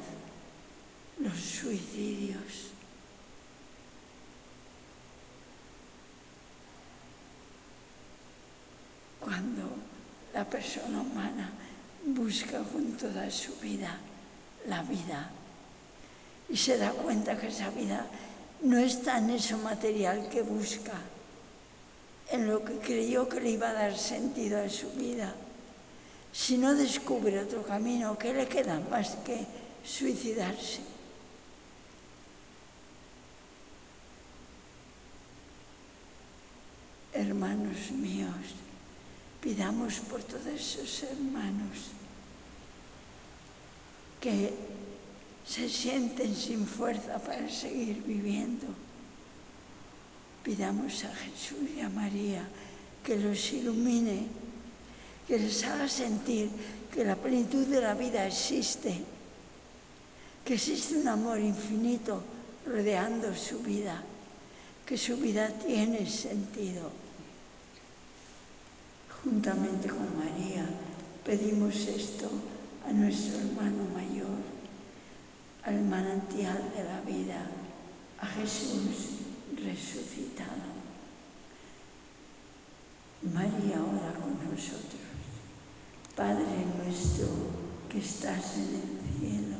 los 1.19 1.37
suicidios. 1.37 2.71
Cuando 9.19 9.69
la 10.33 10.45
persona 10.45 11.01
humana 11.01 11.51
busca 12.05 12.63
con 12.63 12.93
toda 12.93 13.29
su 13.29 13.53
vida 13.57 13.97
la 14.67 14.81
vida 14.83 15.29
y 16.49 16.57
se 16.57 16.77
da 16.77 16.91
cuenta 16.91 17.37
que 17.37 17.47
esa 17.47 17.69
vida 17.69 18.05
no 18.61 18.77
está 18.77 19.19
en 19.19 19.31
eso 19.31 19.57
material 19.57 20.29
que 20.29 20.41
busca, 20.41 20.93
en 22.31 22.47
lo 22.47 22.63
que 22.63 22.77
creyó 22.79 23.29
que 23.29 23.39
le 23.39 23.51
iba 23.51 23.69
a 23.69 23.73
dar 23.73 23.97
sentido 23.97 24.61
a 24.61 24.69
su 24.69 24.89
vida. 24.91 25.33
Si 26.31 26.57
no 26.57 26.73
descubre 26.75 27.39
otro 27.39 27.63
camino, 27.63 28.17
¿qué 28.17 28.33
le 28.33 28.47
queda 28.47 28.79
más 28.91 29.15
que 29.25 29.45
suicidarse? 29.83 30.98
Hermanos 37.19 37.91
míos, 37.91 38.55
pidamos 39.43 39.99
por 40.09 40.23
todos 40.23 40.47
esos 40.47 41.03
hermanos 41.03 41.91
que 44.21 44.53
se 45.45 45.67
sienten 45.67 46.33
sin 46.33 46.65
fuerza 46.65 47.19
para 47.19 47.49
seguir 47.49 48.01
viviendo. 48.03 48.67
Pidamos 50.45 51.03
a 51.03 51.13
Jesús 51.13 51.67
y 51.75 51.81
a 51.81 51.89
María 51.89 52.47
que 53.03 53.17
los 53.17 53.51
ilumine, 53.51 54.23
que 55.27 55.39
les 55.39 55.61
haga 55.65 55.89
sentir 55.89 56.49
que 56.93 57.03
la 57.03 57.17
plenitud 57.17 57.67
de 57.67 57.81
la 57.81 57.95
vida 57.95 58.25
existe, 58.25 58.95
que 60.45 60.53
existe 60.53 60.95
un 60.95 61.07
amor 61.09 61.37
infinito 61.37 62.23
rodeando 62.65 63.35
su 63.35 63.59
vida, 63.59 64.01
que 64.85 64.97
su 64.97 65.17
vida 65.17 65.49
tiene 65.49 66.09
sentido. 66.09 67.08
Juntamente 69.23 69.89
con 69.89 70.17
María 70.17 70.65
pedimos 71.25 71.75
esto 71.87 72.29
a 72.87 72.93
nuestro 72.93 73.39
hermano 73.39 73.83
mayor 73.93 74.39
al 75.63 75.81
manantial 75.83 76.71
de 76.75 76.83
la 76.83 77.01
vida, 77.01 77.45
a 78.19 78.25
Jesús 78.25 79.19
resucitado. 79.55 80.69
María 83.33 83.83
ora 83.83 84.13
con 84.13 84.33
nosotros. 84.49 85.01
Padre 86.15 86.65
nuestro 86.77 87.27
que 87.89 87.99
estás 87.99 88.55
en 88.55 88.81
el 88.81 89.19
cielo, 89.19 89.57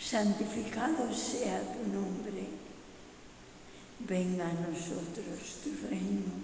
santificado 0.00 1.12
sea 1.14 1.60
tu 1.72 1.92
nombre. 1.92 2.48
Venga 4.00 4.48
a 4.48 4.52
nosotros 4.52 5.60
tu 5.62 5.88
reino. 5.88 6.43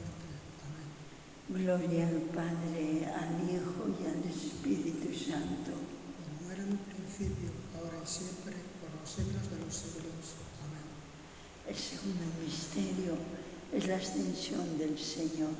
Amén. 1.53 1.65
Gloria 1.65 2.07
al 2.07 2.21
Padre, 2.33 3.05
al 3.13 3.49
Hijo 3.49 3.83
y 3.99 4.05
al 4.05 4.23
Espíritu 4.29 5.13
Santo. 5.13 5.71
Como 6.39 6.51
era 6.51 6.63
en 6.63 6.71
un 6.71 6.77
principio, 6.77 7.49
ahora 7.75 7.97
y 8.03 8.07
siempre, 8.07 8.55
por 8.79 8.89
los 8.99 9.09
siglos 9.09 9.49
de 9.49 9.65
los 9.65 9.75
siglos. 9.75 10.35
El 11.67 11.75
segundo 11.75 12.23
misterio, 12.43 13.17
es 13.73 13.87
la 13.87 13.95
ascensión 13.97 14.77
del 14.77 14.97
Señor. 14.97 15.51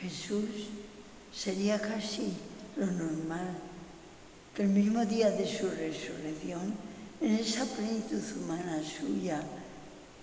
Jesús 0.00 0.68
sería 1.32 1.80
casi 1.80 2.32
lo 2.76 2.86
normal, 2.86 3.56
que 4.54 4.62
el 4.62 4.68
mismo 4.68 5.04
día 5.04 5.30
de 5.30 5.46
su 5.46 5.68
resurrección, 5.68 6.74
en 7.20 7.34
esa 7.34 7.64
plenitud 7.64 8.22
humana 8.36 8.82
suya 8.82 9.42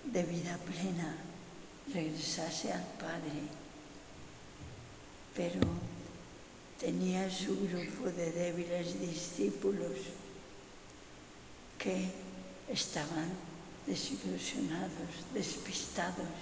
de 0.04 0.22
vida 0.24 0.58
plena, 0.64 1.16
regresase 1.92 2.72
al 2.72 2.84
Padre. 2.98 3.63
Pero 5.36 5.60
tenía 6.78 7.30
su 7.30 7.56
grupo 7.68 8.10
de 8.10 8.30
débiles 8.32 9.00
discípulos 9.00 9.92
que 11.78 12.08
estaban 12.68 13.30
desilusionados, 13.86 15.10
despistados, 15.34 16.34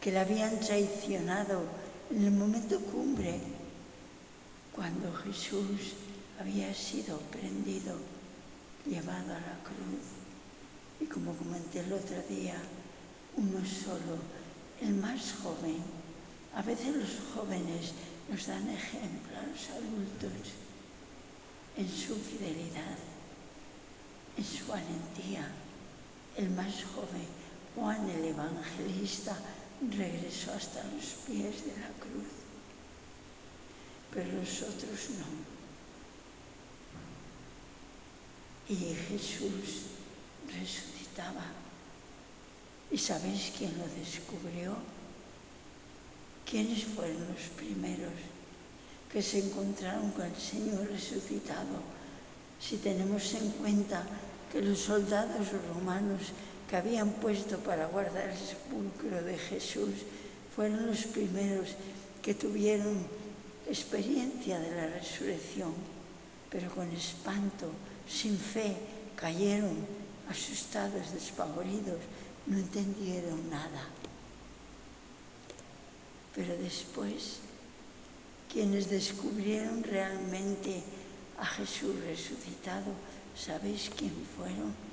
que 0.00 0.10
le 0.10 0.20
habían 0.20 0.58
traicionado 0.60 1.62
en 2.10 2.24
el 2.24 2.32
momento 2.32 2.80
cumbre, 2.80 3.38
cuando 4.74 5.12
Jesús 5.12 5.94
había 6.40 6.72
sido 6.74 7.18
prendido, 7.30 7.96
llevado 8.86 9.34
a 9.34 9.40
la 9.40 9.58
cruz. 9.62 10.06
Y 11.00 11.04
como 11.04 11.34
comenté 11.34 11.80
el 11.80 11.92
otro 11.92 12.16
día, 12.28 12.56
uno 13.36 13.58
solo, 13.66 14.16
el 14.80 14.94
más 14.94 15.34
joven. 15.42 15.78
A 16.54 16.62
veces 16.62 16.96
los 16.96 17.10
jóvenes 17.34 17.92
nos 18.30 18.46
dan 18.46 18.68
ejemplo 18.70 19.36
a 19.36 19.46
los 19.46 19.70
adultos 19.70 20.52
en 21.76 21.88
su 21.88 22.14
fidelidad, 22.14 22.98
en 24.36 24.44
su 24.44 24.66
valentía. 24.66 25.50
El 26.36 26.50
más 26.50 26.84
joven, 26.94 27.26
Juan 27.74 28.08
el 28.08 28.24
Evangelista, 28.26 29.36
regresó 29.96 30.52
hasta 30.52 30.84
los 30.84 31.06
pies 31.26 31.64
de 31.64 31.80
la 31.80 31.88
cruz, 31.98 32.30
pero 34.14 34.32
los 34.32 34.62
otros 34.62 35.10
no. 35.18 35.50
Y 38.68 38.94
Jesús 38.94 39.86
resucitaba. 40.46 41.46
¿Y 42.92 42.98
sabéis 42.98 43.52
quién 43.58 43.76
lo 43.76 43.86
descubrió? 43.88 44.99
¿Quiénes 46.50 46.82
fueron 46.82 47.22
los 47.30 47.46
primeros 47.54 48.10
que 49.12 49.22
se 49.22 49.38
encontraron 49.38 50.10
con 50.10 50.26
el 50.26 50.34
Señor 50.34 50.82
resucitado? 50.90 51.78
Si 52.58 52.76
tenemos 52.78 53.22
en 53.34 53.50
cuenta 53.62 54.02
que 54.50 54.60
los 54.60 54.80
soldados 54.80 55.46
romanos 55.68 56.34
que 56.68 56.74
habían 56.74 57.10
puesto 57.22 57.56
para 57.58 57.86
guardar 57.86 58.30
el 58.30 58.36
sepulcro 58.36 59.22
de 59.22 59.38
Jesús 59.38 59.94
fueron 60.56 60.88
los 60.88 61.04
primeros 61.04 61.68
que 62.20 62.34
tuvieron 62.34 62.98
experiencia 63.68 64.58
de 64.58 64.74
la 64.74 64.88
resurrección, 64.88 65.72
pero 66.50 66.68
con 66.74 66.90
espanto, 66.90 67.70
sin 68.08 68.36
fe, 68.36 68.74
cayeron 69.14 69.86
asustados, 70.28 71.12
despavoridos, 71.14 72.00
no 72.48 72.58
entendieron 72.58 73.48
nada. 73.48 73.86
Pero 76.34 76.56
después, 76.58 77.38
quienes 78.52 78.88
descubrieron 78.88 79.82
realmente 79.82 80.82
a 81.38 81.46
Jesús 81.46 81.94
resucitado, 82.06 82.92
¿sabéis 83.34 83.90
quién 83.96 84.12
fueron? 84.36 84.90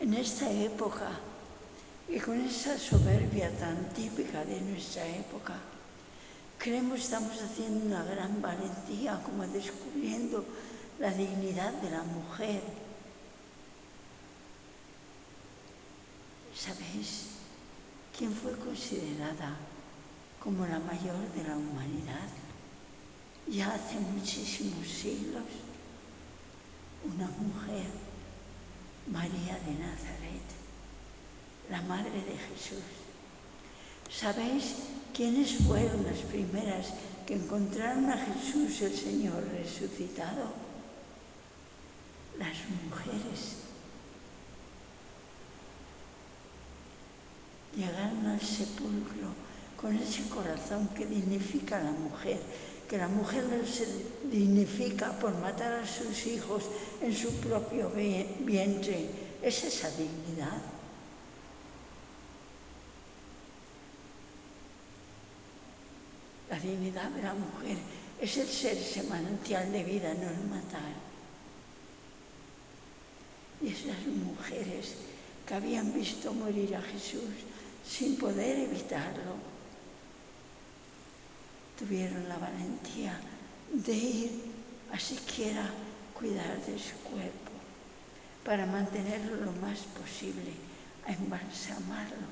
en 0.00 0.14
esta 0.14 0.50
época 0.50 1.10
y 2.08 2.18
con 2.18 2.40
esa 2.40 2.78
soberbia 2.78 3.50
tan 3.58 3.88
típica 3.94 4.44
de 4.44 4.60
nuestra 4.60 5.06
época, 5.06 5.54
creemos 6.58 7.00
estamos 7.00 7.40
haciendo 7.40 7.86
una 7.86 8.04
gran 8.04 8.42
valentía 8.42 9.20
como 9.24 9.46
descubriendo 9.46 10.44
la 10.98 11.10
dignidad 11.10 11.72
de 11.74 11.90
la 11.90 12.02
mujer. 12.02 12.60
¿Sabéis 16.54 17.26
quién 18.16 18.32
fue 18.32 18.52
considerada 18.58 19.56
como 20.44 20.66
la 20.66 20.78
mayor 20.78 21.32
de 21.34 21.42
la 21.42 21.56
humanidad? 21.56 22.28
Ya 23.48 23.74
hace 23.74 23.98
muchísimos 23.98 24.86
siglos, 24.86 25.42
una 27.02 27.26
mujer 27.26 27.86
María 29.10 29.58
de 29.66 29.72
Nazaret, 29.72 30.46
la 31.70 31.80
Madre 31.82 32.12
de 32.12 32.36
Jesús. 32.36 32.84
¿Sabéis 34.10 34.76
quiénes 35.14 35.56
fueron 35.66 36.04
las 36.04 36.18
primeras 36.18 36.92
que 37.26 37.36
encontraron 37.36 38.10
a 38.10 38.18
Jesús 38.18 38.82
el 38.82 38.94
Señor 38.94 39.42
resucitado? 39.50 40.52
Las 42.38 42.56
mujeres. 42.84 43.56
Llegaron 47.76 48.26
al 48.26 48.40
sepulcro 48.40 49.43
con 49.84 49.94
ese 49.96 50.22
corazón 50.30 50.88
que 50.96 51.04
dignifica 51.04 51.78
a 51.78 51.84
la 51.84 51.90
mujer, 51.90 52.40
que 52.88 52.96
la 52.96 53.06
mujer 53.06 53.44
se 53.68 53.86
dignifica 54.32 55.12
por 55.18 55.36
matar 55.40 55.74
a 55.74 55.86
sus 55.86 56.24
hijos 56.26 56.64
en 57.02 57.14
su 57.14 57.30
propio 57.34 57.90
vientre. 57.90 59.10
Es 59.42 59.62
esa 59.62 59.90
dignidad. 59.90 60.56
La 66.48 66.58
dignidad 66.58 67.10
de 67.10 67.22
la 67.22 67.34
mujer 67.34 67.76
es 68.22 68.38
el 68.38 68.48
ser 68.48 68.78
ese 68.78 69.02
manantial 69.02 69.70
de 69.70 69.84
vida, 69.84 70.14
no 70.14 70.30
el 70.30 70.48
matar. 70.48 70.94
Y 73.60 73.68
esas 73.68 74.06
mujeres 74.06 74.94
que 75.46 75.52
habían 75.52 75.92
visto 75.92 76.32
morir 76.32 76.74
a 76.74 76.80
Jesús 76.80 77.44
sin 77.86 78.16
poder 78.16 78.60
evitarlo, 78.60 79.52
tuvieron 81.78 82.28
la 82.28 82.38
valentía 82.38 83.18
de 83.72 83.92
ir 83.92 84.30
a 84.92 84.98
siquiera 84.98 85.68
cuidar 86.14 86.56
de 86.66 86.78
su 86.78 86.96
cuerpo 87.02 87.50
para 88.44 88.66
mantenerlo 88.66 89.36
lo 89.36 89.52
más 89.52 89.80
posible, 89.98 90.52
a 91.06 91.12
embalsamarlo 91.12 92.28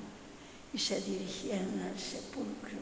y 0.73 0.77
se 0.77 1.01
dirigieron 1.01 1.81
al 1.81 1.99
sepulcro. 1.99 2.79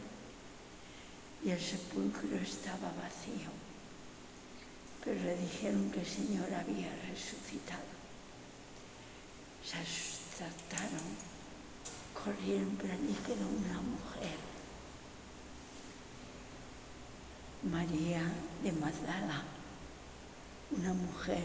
Y 1.44 1.50
el 1.50 1.60
sepulcro 1.60 2.38
estaba 2.38 2.94
vacío, 3.02 3.50
pero 5.04 5.20
le 5.24 5.36
dijeron 5.38 5.90
que 5.92 6.02
el 6.02 6.06
Señor 6.06 6.54
había 6.54 6.90
resucitado. 7.10 7.82
Se 9.66 9.78
asustaron, 9.78 11.08
corrieron, 12.14 12.78
pero 12.80 12.94
allí 12.94 13.18
quedó 13.26 13.48
una 13.48 13.82
mujer 13.82 14.51
María 17.64 18.24
de 18.64 18.72
Magdala, 18.72 19.44
una 20.72 20.94
mujer 20.94 21.44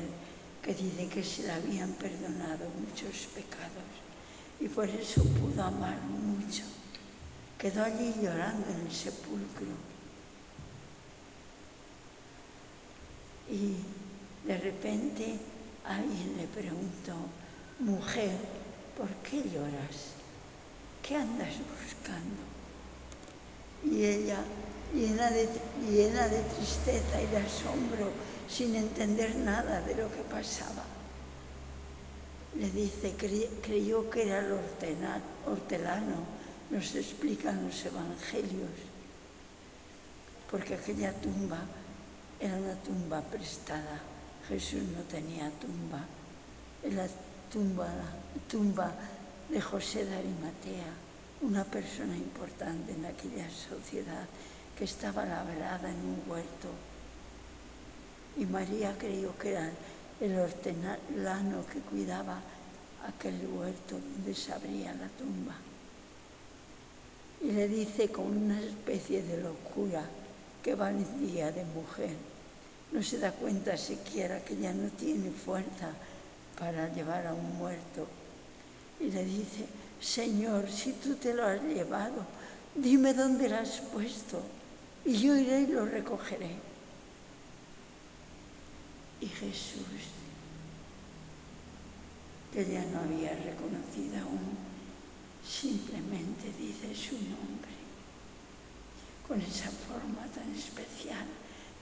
que 0.63 0.75
dice 0.75 1.09
que 1.09 1.23
se 1.23 1.43
le 1.43 1.53
habían 1.53 1.93
perdonado 1.93 2.69
muchos 2.81 3.29
pecados 3.35 3.91
y 4.59 4.69
por 4.69 4.89
eso 4.89 5.23
pudo 5.25 5.63
amar 5.63 5.99
mucho. 6.03 6.63
Quedó 7.59 7.85
allí 7.85 8.15
llorando 8.23 8.67
en 8.71 8.87
el 8.87 8.93
sepulcro 8.93 9.67
y 13.51 13.77
de 14.47 14.59
repente 14.59 15.39
alguien 15.85 16.37
le 16.37 16.47
preguntó, 16.47 17.15
mujer, 17.79 18.37
¿por 18.97 19.09
qué 19.29 19.43
lloras? 19.43 20.15
¿Qué 21.03 21.17
andas 21.17 21.55
buscando? 21.83 22.43
Y 23.85 24.05
ella 24.05 24.43
llena 24.97 25.31
de, 25.31 25.49
llena 25.91 26.29
de 26.29 26.41
tristeza 26.43 27.21
y 27.23 27.27
de 27.27 27.37
asombro, 27.37 28.11
sin 28.49 28.75
entender 28.75 29.37
nada 29.37 29.81
de 29.83 29.95
lo 29.95 30.11
que 30.11 30.23
pasaba. 30.31 30.85
Le 32.59 32.71
dice, 32.71 33.15
creyó 33.63 34.09
que 34.09 34.23
era 34.27 34.41
el 34.41 34.53
hortelano, 35.47 36.25
nos 36.71 36.95
explican 36.95 37.67
los 37.67 37.85
evangelios, 37.85 38.71
porque 40.51 40.75
aquella 40.75 41.13
tumba 41.13 41.59
era 42.41 42.57
una 42.57 42.75
tumba 42.77 43.21
prestada. 43.21 44.01
Jesús 44.49 44.83
no 44.97 45.03
tenía 45.03 45.51
tumba, 45.61 46.05
era 46.83 47.03
la 47.03 47.09
tumba, 47.53 47.87
la 47.87 48.49
tumba 48.49 48.93
de 49.51 49.61
José 49.61 50.05
de 50.05 50.17
Arimatea, 50.17 50.93
una 51.43 51.65
persona 51.65 52.17
importante 52.17 52.93
en 52.93 53.05
aquella 53.05 53.49
sociedad 53.51 54.27
que 54.77 54.85
estaba 54.85 55.25
labrada 55.25 55.89
en 55.89 55.97
un 55.97 56.23
huerto. 56.27 56.69
Y 58.37 58.45
María 58.45 58.97
creyó 58.99 59.37
que 59.39 59.53
era 59.53 59.71
el 60.21 60.39
hortelano 60.39 61.65
que 61.73 61.81
cuidaba 61.81 62.39
aquel 63.07 63.47
huerto 63.49 63.99
donde 63.99 64.35
se 64.35 64.53
abría 64.53 64.93
la 64.95 65.09
tumba. 65.09 65.57
y 67.43 67.53
le 67.53 67.69
dice 67.69 68.09
con 68.09 68.27
una 68.27 68.59
especie 68.61 69.23
de 69.23 69.43
locura 69.43 70.03
que 70.63 70.75
va 70.75 70.91
día 70.91 71.53
de 71.53 71.65
mujer. 71.65 72.17
No 72.93 73.03
se 73.03 73.19
da 73.19 73.31
cuenta 73.31 73.77
siquiera 73.77 74.43
que 74.45 74.57
ya 74.57 74.73
no 74.73 74.89
tiene 74.91 75.31
fuerza 75.31 75.91
para 76.59 76.93
llevar 76.93 77.27
a 77.27 77.35
un 77.35 77.57
muerto. 77.57 78.07
Y 79.01 79.11
le 79.11 79.25
dice, 79.25 79.67
Señor, 80.01 80.69
si 80.71 80.93
tú 80.93 81.15
te 81.17 81.35
lo 81.35 81.45
has 81.45 81.63
llevado, 81.63 82.25
dime 82.75 83.13
dónde 83.15 83.49
lo 83.49 83.57
has 83.57 83.81
puesto 83.93 84.43
y 85.07 85.13
yo 85.19 85.37
iré 85.37 85.61
y 85.61 85.67
lo 85.69 85.87
recogeré. 85.87 86.57
Y 89.21 89.27
Jesús, 89.29 90.11
que 92.53 92.65
ya 92.65 92.85
no 92.87 93.01
había 93.01 93.33
reconocido 93.37 94.19
aún, 94.25 94.59
simplemente 95.47 96.53
dice 96.59 96.93
su 96.95 97.15
nombre, 97.15 97.71
con 99.29 99.41
esa 99.41 99.71
forma 99.71 100.27
tan 100.35 100.53
especial 100.55 101.27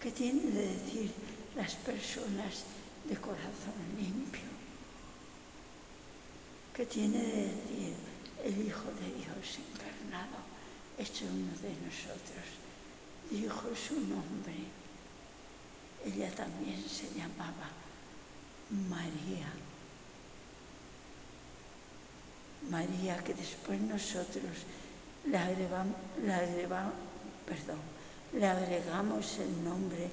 que 0.00 0.10
tienen 0.10 0.54
de 0.54 0.68
decir 0.68 1.10
las 1.56 1.74
personas 1.76 2.64
de 3.08 3.16
corazón 3.16 3.74
limpio, 3.98 4.52
que 6.74 6.84
tiene 6.84 7.18
de 7.18 7.42
decir 7.42 7.94
el 8.44 8.66
Hijo 8.66 8.90
de 9.00 9.06
Dios 9.16 9.58
encarnado, 9.72 10.44
hecho 10.98 11.24
uno 11.24 11.52
de 11.62 11.74
nosotros, 11.86 12.63
dijo 13.34 13.68
su 13.74 13.94
nombre. 13.94 14.54
Ella 16.06 16.30
también 16.34 16.82
se 16.88 17.08
llamaba 17.14 17.68
María. 18.88 19.52
María 22.70 23.18
que 23.24 23.34
después 23.34 23.80
nosotros 23.80 24.64
le 25.26 25.36
agregamos, 28.46 29.38
el 29.38 29.64
nombre 29.64 30.10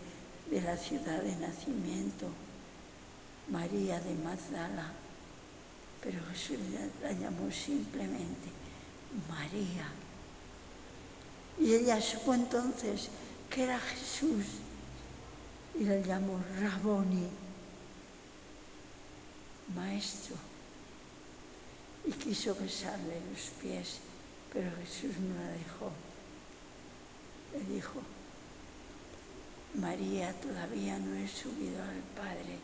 de 0.49 0.61
la 0.61 0.75
ciudad 0.77 1.21
de 1.21 1.35
nacimiento, 1.35 2.27
María 3.49 3.99
de 3.99 4.15
Magdala, 4.15 4.91
pero 6.01 6.19
Jesús 6.31 6.57
la 7.03 7.11
llamó 7.11 7.51
simplemente 7.51 8.49
María. 9.29 10.10
Y 11.59 11.73
ella 11.73 12.01
supo 12.01 12.33
entonces 12.33 13.09
que 13.49 13.63
era 13.63 13.79
Jesús 13.79 14.45
y 15.79 15.83
la 15.83 15.99
llamó 15.99 16.39
Raboni, 16.59 17.27
maestro 19.75 20.35
y 22.05 22.11
quiso 22.11 22.55
besarle 22.55 23.21
los 23.31 23.49
pies, 23.61 23.99
pero 24.51 24.69
Jesús 24.77 25.17
no 25.19 25.35
la 25.35 25.51
dejó. 25.51 25.91
Le 27.53 27.75
dijo, 27.75 28.01
María, 29.75 30.33
todavía 30.33 30.97
no 30.97 31.15
he 31.15 31.27
subido 31.27 31.81
al 31.81 32.01
Padre, 32.15 32.57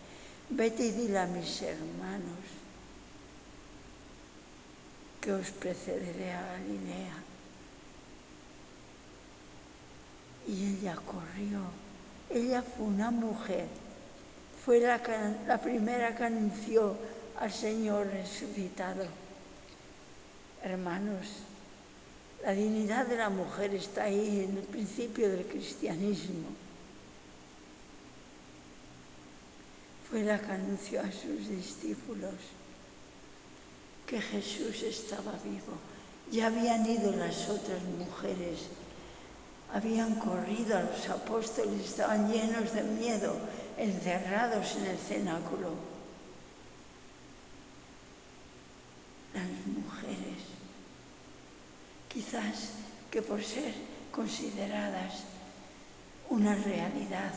vete 0.50 0.88
y 0.88 0.92
dile 0.92 1.20
a 1.20 1.28
mis 1.28 1.62
hermanos 1.62 2.46
que 5.22 5.34
os 5.34 5.50
precederé 5.52 6.32
a 6.32 6.42
Galilea. 6.42 7.27
Y 10.48 10.78
ella 10.78 10.96
corrió, 10.96 11.62
ella 12.30 12.62
fue 12.62 12.86
una 12.86 13.12
mujer, 13.12 13.68
fue 14.64 14.80
la, 14.80 15.02
la 15.46 15.62
primera 15.62 16.16
que 16.16 16.24
anunció 16.24 16.96
al 17.40 17.52
Señor 17.52 18.08
resucitado. 18.08 19.06
Hermanos, 20.64 21.28
la 22.44 22.52
dignidad 22.54 23.06
de 23.08 23.18
la 23.18 23.30
mujer 23.30 23.74
está 23.76 24.04
ahí 24.04 24.48
en 24.50 24.58
el 24.58 24.64
principio 24.64 25.30
del 25.30 25.46
cristianismo. 25.46 26.48
Fue 30.10 30.24
la 30.24 30.40
que 30.40 30.52
anunció 30.52 31.02
a 31.02 31.12
sus 31.12 31.50
discípulos 31.50 32.34
que 34.06 34.22
Jesús 34.22 34.82
estaba 34.84 35.34
vivo. 35.44 35.78
Ya 36.32 36.48
habían 36.48 36.86
ido 36.86 37.12
las 37.12 37.50
otras 37.50 37.82
mujeres, 37.84 38.70
habían 39.74 40.16
corrido 40.16 40.78
a 40.78 40.84
los 40.84 41.10
apóstoles, 41.10 41.86
estaban 41.86 42.32
llenos 42.32 42.74
de 42.74 42.84
miedo, 42.84 43.36
encerrados 43.78 44.76
en 44.78 44.86
el 44.86 44.98
cenáculo. 44.98 45.72
Las 49.34 49.44
mujeres 49.68 50.58
quizás 52.18 52.72
que 53.12 53.22
por 53.22 53.44
ser 53.44 53.74
consideradas 54.12 55.24
una 56.30 56.56
realidad 56.56 57.32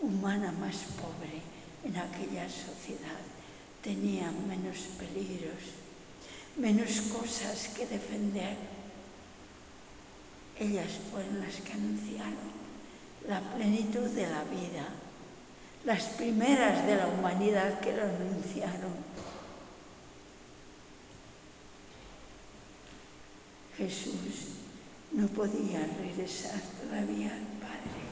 humana 0.00 0.50
más 0.52 0.76
pobre 0.96 1.42
en 1.84 1.96
aquella 1.96 2.48
sociedad, 2.48 3.20
tenían 3.82 4.48
menos 4.48 4.78
peligros, 4.98 5.62
menos 6.56 7.00
cosas 7.12 7.68
que 7.76 7.86
defender. 7.86 8.56
Ellas 10.58 10.90
fueron 11.10 11.40
las 11.40 11.54
que 11.56 11.72
anunciaron 11.72 12.52
la 13.28 13.40
plenitud 13.54 14.08
de 14.10 14.26
la 14.26 14.44
vida, 14.44 14.86
las 15.84 16.04
primeras 16.04 16.86
de 16.86 16.96
la 16.96 17.06
humanidad 17.08 17.80
que 17.80 17.96
lo 17.96 18.02
anunciaron 18.02 19.12
Jesús 23.76 24.52
no 25.12 25.26
podía 25.28 25.80
regresar 26.00 26.60
todavía 26.80 27.32
al 27.32 27.46
Padre. 27.60 28.02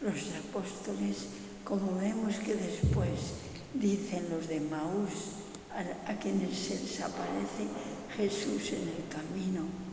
Los 0.00 0.34
apóstoles, 0.34 1.26
como 1.64 1.98
vemos 1.98 2.34
que 2.36 2.54
después 2.54 3.34
dicen 3.74 4.28
los 4.30 4.48
de 4.48 4.60
Maús, 4.60 5.12
a, 6.06 6.14
quienes 6.18 6.56
se 6.56 6.80
les 6.80 7.00
aparece 7.00 7.68
Jesús 8.16 8.72
en 8.72 8.88
el 8.88 9.08
camino. 9.10 9.85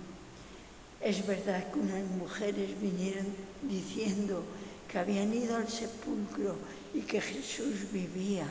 Es 1.03 1.27
verdad 1.27 1.69
que 1.69 1.79
unas 1.79 2.05
mujeres 2.17 2.79
vinieron 2.79 3.25
diciendo 3.63 4.41
que 4.89 4.99
habían 4.99 5.33
ido 5.33 5.57
al 5.57 5.67
sepulcro 5.67 6.55
y 6.93 7.01
que 7.01 7.19
Jesús 7.19 7.91
vivía, 7.91 8.47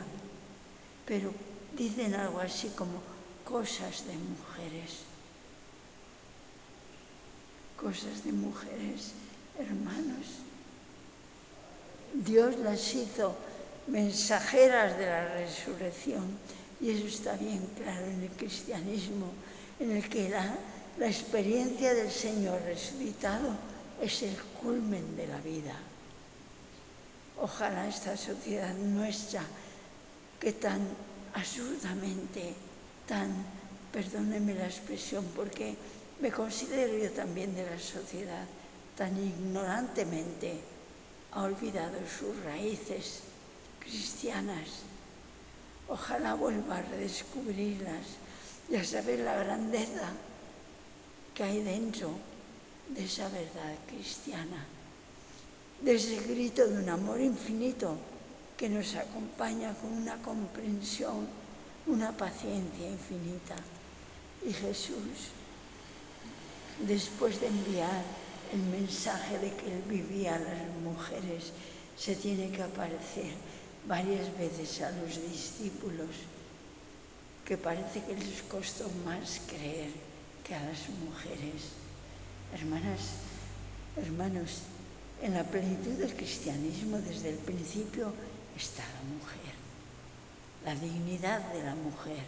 pero 1.06 1.32
dicen 1.74 2.14
algo 2.14 2.40
así 2.40 2.68
como 2.76 3.00
cosas 3.44 4.04
de 4.06 4.12
mujeres. 4.12 5.00
Cosas 7.80 8.22
de 8.22 8.32
mujeres, 8.32 9.12
hermanos. 9.58 10.26
Dios 12.12 12.58
las 12.58 12.94
hizo 12.94 13.34
mensajeras 13.86 14.98
de 14.98 15.06
la 15.06 15.34
resurrección. 15.34 16.38
Y 16.82 16.90
eso 16.90 17.06
está 17.06 17.34
bien 17.36 17.66
claro 17.76 18.06
en 18.06 18.22
el 18.22 18.30
cristianismo, 18.30 19.30
en 19.80 19.92
el 19.92 20.08
que 20.08 20.28
la, 20.28 20.54
la 20.98 21.06
experiencia 21.06 21.94
del 21.94 22.10
Señor 22.10 22.60
resucitado 22.62 23.56
es 24.00 24.22
el 24.22 24.36
culmen 24.60 25.16
de 25.16 25.26
la 25.26 25.38
vida. 25.38 25.74
Ojalá 27.40 27.88
esta 27.88 28.16
sociedad 28.16 28.74
nuestra, 28.74 29.42
que 30.38 30.52
tan 30.52 30.80
absurdamente, 31.34 32.54
tan, 33.06 33.32
perdónenme 33.92 34.54
la 34.54 34.66
expresión, 34.66 35.24
porque 35.34 35.74
me 36.20 36.30
considero 36.30 36.96
yo 36.98 37.10
también 37.12 37.54
de 37.54 37.68
la 37.68 37.78
sociedad, 37.78 38.44
tan 38.96 39.16
ignorantemente 39.16 40.60
ha 41.32 41.44
olvidado 41.44 41.96
sus 42.06 42.36
raíces 42.44 43.20
cristianas. 43.80 44.68
Ojalá 45.88 46.34
vuelva 46.34 46.76
a 46.76 46.82
redescubrirlas 46.82 48.06
y 48.70 48.76
a 48.76 48.84
saber 48.84 49.20
la 49.20 49.36
grandeza 49.36 50.12
que 51.34 51.44
hay 51.44 51.62
dentro 51.62 52.10
de 52.88 53.04
esa 53.04 53.28
verdad 53.28 53.74
cristiana, 53.88 54.66
de 55.80 55.94
ese 55.94 56.20
grito 56.20 56.66
de 56.66 56.82
un 56.82 56.88
amor 56.88 57.20
infinito 57.20 57.96
que 58.56 58.68
nos 58.68 58.94
acompaña 58.94 59.74
con 59.74 59.92
una 59.92 60.20
comprensión, 60.22 61.26
una 61.86 62.16
paciencia 62.16 62.88
infinita. 62.88 63.56
Y 64.46 64.52
Jesús 64.52 65.32
después 66.86 67.40
de 67.40 67.46
enviar 67.46 68.02
el 68.52 68.62
mensaje 68.64 69.38
de 69.38 69.52
que 69.54 69.66
él 69.66 69.82
vivía 69.88 70.34
a 70.34 70.38
las 70.38 70.68
mujeres, 70.82 71.52
se 71.96 72.16
tiene 72.16 72.50
que 72.50 72.62
aparecer 72.62 73.32
varias 73.86 74.36
veces 74.38 74.80
a 74.82 74.90
los 74.90 75.20
discípulos, 75.30 76.10
que 77.44 77.56
parece 77.56 78.02
que 78.02 78.14
les 78.14 78.42
costó 78.42 78.88
más 79.04 79.40
creer 79.46 79.90
que 80.44 80.54
a 80.54 80.64
las 80.64 80.88
mujeres. 81.04 81.70
Hermanas, 82.54 83.14
hermanos, 83.96 84.62
en 85.22 85.34
la 85.34 85.44
plenitud 85.44 85.92
del 85.92 86.14
cristianismo 86.14 86.98
desde 86.98 87.30
el 87.30 87.36
principio 87.36 88.12
está 88.56 88.82
la 88.82 89.14
mujer, 89.16 89.54
la 90.64 90.74
dignidad 90.74 91.40
de 91.52 91.62
la 91.62 91.74
mujer 91.74 92.22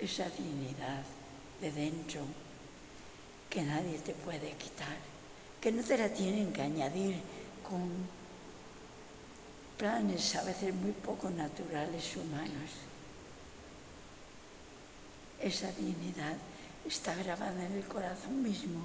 esa 0.00 0.28
dignidad 0.30 1.02
de 1.60 1.72
dentro 1.72 2.22
que 3.50 3.62
nadie 3.62 3.98
te 3.98 4.14
puede 4.14 4.52
quitar, 4.52 4.96
que 5.60 5.70
no 5.72 5.82
te 5.82 5.98
la 5.98 6.08
tienen 6.08 6.52
que 6.52 6.62
añadir 6.62 7.16
con 7.68 7.90
planes 9.76 10.34
a 10.36 10.44
veces 10.44 10.74
muy 10.74 10.92
poco 10.92 11.28
naturales 11.30 12.16
humanos. 12.16 12.89
Esa 15.42 15.72
dignidad 15.72 16.36
está 16.86 17.14
grabada 17.14 17.64
en 17.66 17.72
el 17.72 17.84
corazón 17.84 18.42
mismo 18.42 18.80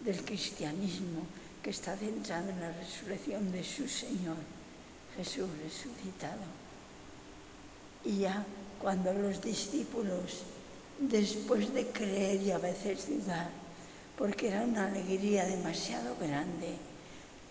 del 0.00 0.24
cristianismo 0.24 1.26
que 1.62 1.70
está 1.70 1.96
centrado 1.96 2.50
en 2.50 2.60
la 2.60 2.72
resurrección 2.72 3.50
de 3.52 3.64
su 3.64 3.88
Señor, 3.88 4.36
Jesús 5.16 5.48
resucitado. 5.62 6.46
Y 8.04 8.18
ya 8.18 8.44
cuando 8.80 9.12
los 9.12 9.42
discípulos, 9.42 10.44
después 10.98 11.72
de 11.74 11.86
creer 11.88 12.40
y 12.42 12.50
a 12.52 12.58
veces 12.58 13.08
dudar, 13.08 13.50
porque 14.16 14.48
era 14.48 14.62
una 14.62 14.86
alegría 14.86 15.44
demasiado 15.44 16.16
grande 16.20 16.76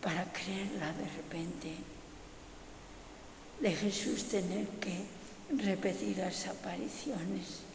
para 0.02 0.26
creerla 0.32 0.93
de 0.93 1.10
repente, 1.15 1.74
de 3.62 3.72
Jesús 3.72 4.26
tener 4.26 4.67
que 4.80 5.06
repetir 5.58 6.17
las 6.17 6.48
apariciones, 6.48 7.67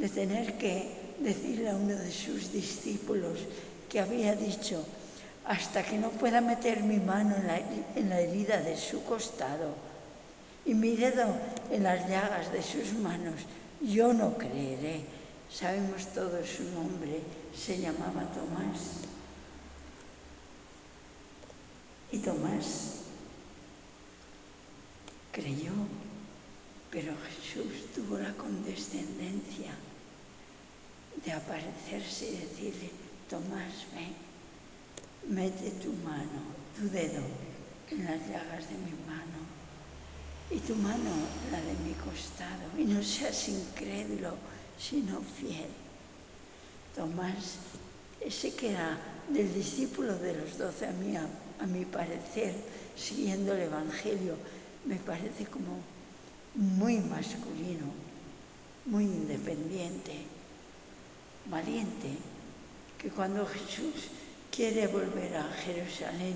de 0.00 0.08
tener 0.08 0.56
que 0.56 0.88
decirle 1.20 1.68
a 1.68 1.76
uno 1.76 1.94
de 1.94 2.10
sus 2.10 2.50
discípulos 2.52 3.38
que 3.90 4.00
había 4.00 4.34
dicho, 4.34 4.82
hasta 5.44 5.82
que 5.82 5.98
no 5.98 6.08
pueda 6.10 6.40
meter 6.40 6.82
mi 6.82 6.96
mano 6.96 7.36
en 7.94 8.08
la, 8.08 8.20
herida 8.20 8.60
de 8.62 8.78
su 8.78 9.04
costado 9.04 9.74
y 10.64 10.72
mi 10.72 10.96
dedo 10.96 11.26
en 11.70 11.82
las 11.82 12.08
llagas 12.08 12.50
de 12.50 12.62
sus 12.62 12.94
manos, 12.94 13.34
yo 13.82 14.14
no 14.14 14.38
creeré. 14.38 15.02
Sabemos 15.52 16.06
todo 16.14 16.46
su 16.46 16.62
nombre, 16.70 17.20
se 17.54 17.78
llamaba 17.78 18.22
Tomás. 18.32 19.00
Y 22.12 22.18
Tomás 22.18 23.00
creyó, 25.32 25.72
pero 26.90 27.12
Jesús 27.26 27.92
tuvo 27.94 28.18
la 28.18 28.32
condescendencia 28.34 29.72
de 31.24 31.32
aparecerse 31.32 32.26
y 32.30 32.36
decirle, 32.36 32.90
Tomás, 33.28 33.86
ven, 33.94 34.14
mete 35.28 35.70
tu 35.82 35.92
mano, 36.04 36.40
tu 36.76 36.88
dedo 36.90 37.22
en 37.90 38.04
las 38.04 38.20
llagas 38.28 38.68
de 38.68 38.74
mi 38.76 38.94
mano 39.06 39.40
y 40.50 40.58
tu 40.58 40.74
mano 40.74 41.28
la 41.50 41.60
de 41.60 41.74
mi 41.74 41.94
costado 41.94 42.76
y 42.76 42.84
no 42.84 43.02
seas 43.02 43.48
incrédulo, 43.48 44.34
sino 44.78 45.20
fiel. 45.20 45.68
Tomás, 46.96 47.56
ese 48.20 48.52
que 48.54 48.70
era 48.70 48.98
del 49.28 49.52
discípulo 49.54 50.18
de 50.18 50.34
los 50.34 50.58
doce, 50.58 50.86
a 50.86 50.92
mí, 50.92 51.16
a, 51.16 51.26
a 51.60 51.66
mi 51.66 51.84
parecer, 51.84 52.54
siguiendo 52.96 53.54
el 53.54 53.62
Evangelio, 53.62 54.34
me 54.86 54.96
parece 54.96 55.44
como 55.46 55.78
muy 56.56 56.98
masculino, 56.98 57.86
muy 58.86 59.04
independiente, 59.04 60.24
valiente, 61.50 62.08
que 62.98 63.08
cuando 63.10 63.46
Jesús 63.46 64.08
quiere 64.50 64.86
volver 64.86 65.36
a 65.36 65.44
Jerusalén 65.64 66.34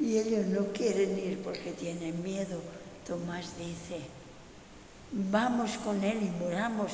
y 0.00 0.18
ellos 0.18 0.46
no 0.46 0.72
quieren 0.72 1.18
ir 1.18 1.42
porque 1.42 1.72
tienen 1.72 2.22
miedo, 2.22 2.60
Tomás 3.06 3.56
dice, 3.58 4.00
vamos 5.12 5.72
con 5.78 6.02
Él 6.02 6.18
y 6.22 6.44
muramos, 6.44 6.92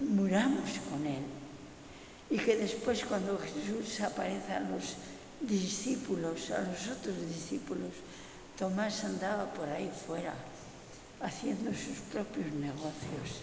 muramos 0.00 0.70
con 0.90 1.06
Él. 1.06 1.22
Y 2.30 2.38
que 2.38 2.56
después 2.56 3.04
cuando 3.04 3.38
Jesús 3.38 4.00
aparece 4.00 4.52
a 4.52 4.60
los 4.60 4.96
discípulos, 5.40 6.50
a 6.50 6.62
los 6.62 6.88
otros 6.88 7.20
discípulos, 7.28 7.92
Tomás 8.58 9.04
andaba 9.04 9.52
por 9.52 9.68
ahí 9.68 9.90
fuera 10.06 10.34
haciendo 11.20 11.70
sus 11.72 11.98
propios 12.12 12.52
negocios. 12.54 13.42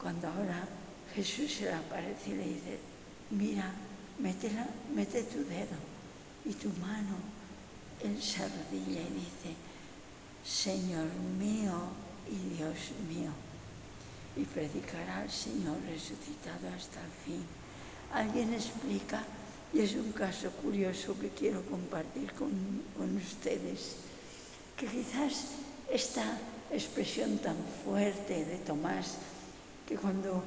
Cuando 0.00 0.28
ahora 0.28 0.66
Jesús 1.14 1.52
se 1.52 1.64
le 1.64 1.74
aparece 1.74 2.30
y 2.30 2.34
le 2.34 2.44
dice, 2.44 2.78
mira, 3.30 3.70
métela, 4.18 4.66
mete 4.94 5.22
tu 5.24 5.44
dedo 5.44 5.76
y 6.44 6.54
tu 6.54 6.68
mano. 6.80 7.16
Él 8.02 8.20
se 8.22 8.42
arrodilla 8.42 9.02
y 9.02 9.20
dice, 9.20 9.54
Señor 10.42 11.06
mío 11.38 11.76
y 12.30 12.56
Dios 12.56 12.78
mío. 13.08 13.30
Y 14.36 14.44
predicará 14.44 15.18
al 15.20 15.30
Señor 15.30 15.76
resucitado 15.86 16.68
hasta 16.74 17.00
el 17.00 17.12
fin. 17.24 17.44
Alguien 18.14 18.54
explica, 18.54 19.22
y 19.74 19.80
es 19.80 19.94
un 19.94 20.12
caso 20.12 20.50
curioso 20.62 21.18
que 21.20 21.28
quiero 21.28 21.62
compartir 21.66 22.32
con, 22.32 22.50
con 22.96 23.16
ustedes, 23.16 23.96
que 24.76 24.86
quizás 24.86 25.48
esta 25.92 26.38
expresión 26.72 27.38
tan 27.38 27.56
fuerte 27.84 28.44
de 28.46 28.56
Tomás, 28.58 29.18
que 29.90 29.96
cuando 29.96 30.40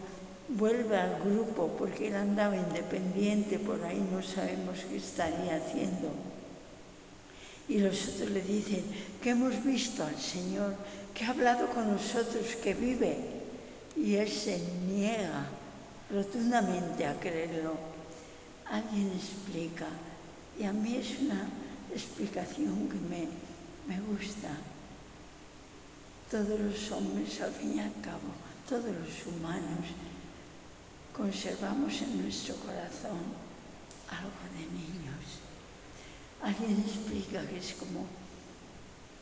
vuelve 0.48 0.96
al 0.96 1.20
grupo, 1.20 1.76
porque 1.78 2.08
él 2.08 2.16
andaba 2.16 2.56
independiente 2.56 3.60
por 3.60 3.84
ahí, 3.84 4.00
no 4.10 4.24
sabemos 4.24 4.80
qué 4.90 4.96
estaría 4.96 5.58
haciendo. 5.58 6.08
Y 7.68 7.80
los 7.80 8.08
otros 8.08 8.30
le 8.32 8.42
dicen 8.42 8.86
que 9.22 9.32
hemos 9.32 9.62
visto 9.62 10.06
al 10.06 10.18
Señor, 10.18 10.76
que 11.14 11.26
ha 11.26 11.32
hablado 11.32 11.68
con 11.72 11.92
nosotros, 11.92 12.56
que 12.64 12.74
vive. 12.74 13.18
Y 13.98 14.16
él 14.16 14.30
se 14.30 14.62
niega 14.88 15.46
rotundamente 16.10 17.06
a 17.06 17.20
creerlo. 17.20 17.74
Alguien 18.72 19.12
explica, 19.12 19.88
y 20.58 20.64
a 20.64 20.72
mí 20.72 20.96
es 20.96 21.20
una 21.20 21.50
explicación 21.94 22.88
que 22.88 22.96
me, 23.10 23.28
me 23.94 24.02
gusta. 24.08 24.56
Todos 26.32 26.58
los 26.58 26.92
hombres, 26.94 27.42
al 27.42 27.52
fin 27.52 27.76
y 27.76 27.80
al 27.82 27.92
cabo, 28.02 28.53
todos 28.74 28.86
los 28.86 29.28
humanos, 29.28 29.86
conservamos 31.16 32.02
en 32.02 32.24
nuestro 32.24 32.56
corazón 32.56 33.22
algo 34.10 34.44
de 34.58 34.66
niños. 34.74 35.22
Alguien 36.42 36.84
explica 36.84 37.48
que 37.48 37.60
es 37.60 37.76
como 37.76 38.08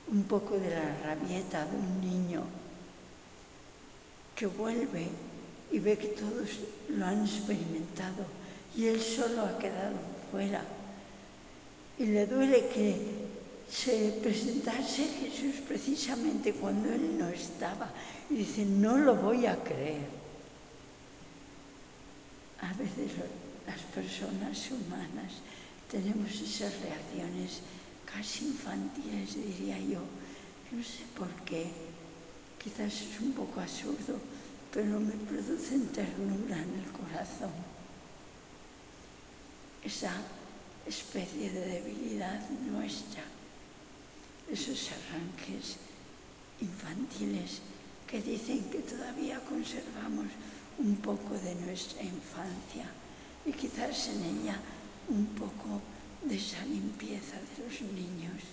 un 0.09 0.23
poco 0.23 0.57
de 0.57 0.69
la 0.69 0.95
rabieta 1.03 1.65
de 1.65 1.75
un 1.75 1.99
niño 1.99 2.43
que 4.37 4.45
vuelve 4.45 5.09
y 5.69 5.79
ve 5.79 5.97
que 5.97 6.07
todos 6.07 6.47
lo 6.87 7.05
han 7.05 7.25
experimentado 7.25 8.23
y 8.73 8.85
él 8.85 9.01
solo 9.01 9.41
ha 9.41 9.59
quedado 9.59 9.97
fuera. 10.31 10.63
Y 11.99 12.05
le 12.05 12.25
duele 12.25 12.69
que 12.69 13.30
se 13.71 14.19
presentase 14.21 15.07
Jesús 15.07 15.61
precisamente 15.65 16.53
cuando 16.53 16.91
él 16.91 17.17
no 17.17 17.29
estaba. 17.29 17.89
Y 18.29 18.35
dice, 18.35 18.65
no 18.65 18.97
lo 18.97 19.15
voy 19.15 19.45
a 19.45 19.55
creer. 19.63 20.05
A 22.59 22.73
veces 22.73 23.11
las 23.65 23.79
personas 23.95 24.69
humanas 24.71 25.33
tenemos 25.89 26.29
esas 26.31 26.73
reacciones 26.81 27.61
casi 28.05 28.47
infantiles, 28.47 29.35
diría 29.35 29.79
yo. 29.79 30.01
No 30.71 30.83
sé 30.83 31.03
por 31.17 31.29
qué, 31.45 31.67
quizás 32.61 32.93
es 32.93 33.19
un 33.21 33.31
poco 33.33 33.61
absurdo, 33.61 34.19
pero 34.73 34.99
me 34.99 35.13
producen 35.13 35.87
ternura 35.87 36.57
en 36.57 36.83
el 36.83 36.91
corazón. 36.91 37.51
Esa 39.83 40.13
especie 40.87 41.51
de 41.51 41.65
debilidad 41.65 42.49
nuestra, 42.49 43.23
esos 44.51 44.89
arranques 44.91 45.77
infantiles 46.59 47.61
que 48.07 48.21
dicen 48.21 48.59
que 48.69 48.79
todavía 48.79 49.39
conservamos 49.47 50.27
un 50.77 50.95
poco 50.97 51.33
de 51.39 51.55
nuestra 51.55 52.03
infancia 52.03 52.85
y 53.45 53.53
quizás 53.53 54.09
en 54.09 54.23
ella 54.23 54.59
un 55.07 55.25
poco 55.39 55.81
de 56.23 56.35
esa 56.35 56.63
limpieza 56.65 57.35
de 57.39 57.63
los 57.63 57.81
niños. 57.93 58.43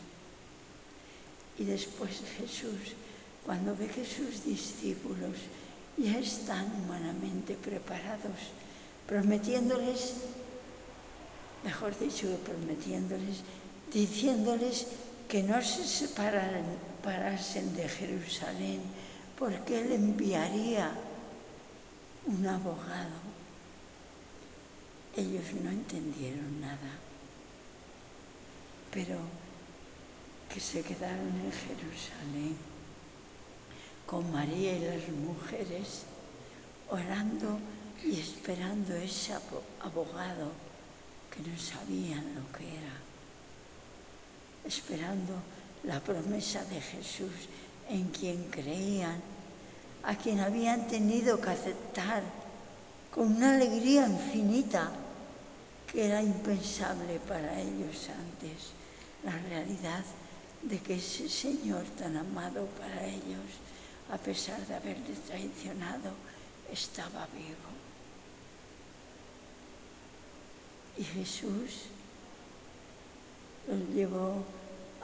Y 1.59 1.64
después 1.64 2.22
Jesús, 2.38 2.94
cuando 3.44 3.76
ve 3.76 3.88
que 3.88 4.07
sus 4.07 4.44
discípulos 4.44 5.36
ya 5.96 6.18
están 6.18 6.70
humanamente 6.80 7.55
preparados, 7.55 8.55
prometiéndoles, 9.09 10.14
mejor 11.64 11.99
dicho, 11.99 12.28
prometiéndoles, 12.44 13.42
diciéndoles 13.92 14.86
que 15.29 15.43
no 15.43 15.61
se 15.61 15.85
separasen 15.85 17.76
de 17.76 17.87
Jerusalén, 17.87 18.81
porque 19.39 19.81
Él 19.81 19.93
enviaría 19.93 20.91
un 22.24 22.47
abogado. 22.47 23.18
Ellos 25.14 25.45
no 25.62 25.70
entendieron 25.70 26.61
nada, 26.61 26.93
pero 28.91 29.18
que 30.49 30.61
se 30.61 30.83
quedaron 30.83 31.29
en 31.45 31.53
Jerusalén, 31.53 32.57
con 34.07 34.33
María 34.33 34.72
y 34.76 34.81
las 34.81 35.09
mujeres, 35.11 36.05
orando 36.89 37.59
y 38.03 38.18
esperando 38.18 38.95
ese 38.95 39.35
abogado 39.83 40.53
que 41.31 41.41
no 41.49 41.59
sabían 41.59 42.24
lo 42.35 42.57
que 42.57 42.64
era, 42.64 43.07
esperando 44.68 45.32
la 45.84 45.98
promesa 46.00 46.62
de 46.66 46.80
Jesús 46.80 47.32
en 47.88 48.04
quien 48.08 48.44
creían, 48.50 49.20
a 50.02 50.14
quien 50.14 50.40
habían 50.40 50.86
tenido 50.86 51.40
que 51.40 51.50
aceptar 51.50 52.22
con 53.12 53.36
una 53.36 53.54
alegría 53.54 54.06
infinita 54.06 54.90
que 55.90 56.06
era 56.06 56.22
impensable 56.22 57.18
para 57.26 57.58
ellos 57.58 58.08
antes, 58.10 58.72
la 59.24 59.36
realidad 59.48 60.04
de 60.62 60.78
que 60.80 60.96
ese 60.96 61.28
Señor 61.28 61.84
tan 61.98 62.16
amado 62.16 62.66
para 62.78 63.06
ellos, 63.06 63.48
a 64.12 64.18
pesar 64.18 64.60
de 64.66 64.74
haberles 64.74 65.18
traicionado, 65.26 66.12
estaba 66.70 67.26
vivo. 67.32 67.68
Y 70.98 71.04
Jesús 71.04 71.86
los 73.68 73.88
llevó 73.94 74.44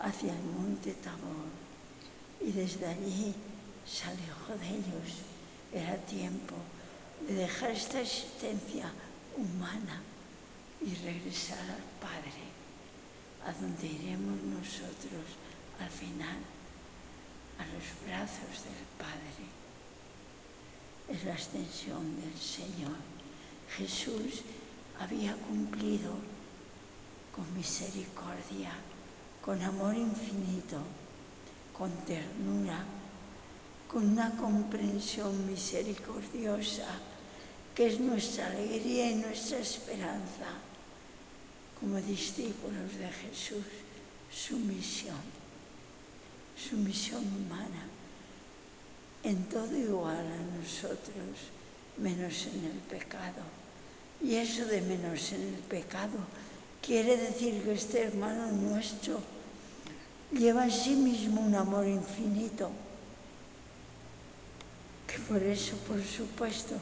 hacia 0.05 0.33
el 0.33 0.43
monte 0.43 0.93
Tabor 0.95 1.49
y 2.41 2.53
desde 2.53 2.87
allí 2.87 3.35
se 3.87 4.05
alejó 4.05 4.53
de 4.61 4.69
ellos. 4.69 5.11
Era 5.73 5.97
tiempo 6.07 6.55
de 7.27 7.35
dejar 7.35 7.71
esta 7.71 8.01
existencia 8.01 8.93
humana 9.37 10.03
y 10.81 10.95
regresar 10.97 11.59
al 11.59 11.85
Padre, 12.01 12.45
a 13.47 13.53
donde 13.61 13.87
iremos 13.87 14.41
nosotros 14.43 15.25
al 15.81 15.91
final, 15.91 16.39
a 17.59 17.65
los 17.73 17.85
brazos 18.07 18.65
del 18.65 18.85
Padre. 18.99 19.45
Es 21.09 21.25
la 21.25 21.33
extensión 21.33 22.21
del 22.21 22.39
Señor. 22.39 22.97
Jesús 23.77 24.43
había 25.01 25.35
cumplido 25.49 26.13
con 27.35 27.53
misericordia, 27.57 28.71
con 29.45 29.61
amor 29.61 29.95
infinito, 29.95 30.79
con 31.77 31.91
ternura, 32.07 32.83
con 33.87 34.09
una 34.09 34.35
comprensión 34.37 35.47
misericordiosa 35.47 36.89
que 37.75 37.89
es 37.89 38.01
nuestra 38.01 38.47
alegría 38.47 39.11
y 39.11 39.17
nuestra 39.17 39.59
esperanza 39.59 40.49
como 41.79 42.01
discípulos 42.01 42.97
de 42.99 43.09
Jesús, 43.09 43.67
su 44.33 44.57
misión, 44.57 45.21
su 46.57 46.77
misión 46.77 47.21
humana, 47.21 47.85
en 49.25 49.45
todo 49.51 49.77
igual 49.77 50.25
a 50.25 50.57
nosotros, 50.59 51.53
menos 51.99 52.47
en 52.47 52.65
el 52.65 52.79
pecado. 52.89 53.43
Y 54.23 54.37
eso 54.37 54.65
de 54.65 54.81
menos 54.81 55.33
en 55.33 55.43
el 55.43 55.61
pecado 55.69 56.19
quiere 56.81 57.17
decir 57.17 57.63
que 57.63 57.73
este 57.73 58.05
hermano 58.05 58.47
nuestro 58.53 59.34
lleva 60.35 60.65
en 60.65 60.73
sí 60.73 60.95
mismo 60.97 61.41
un 61.41 61.55
amor 61.55 61.87
infinito, 61.87 62.71
que 65.07 65.19
por 65.21 65.43
eso, 65.43 65.77
por 65.87 66.03
supuesto, 66.03 66.75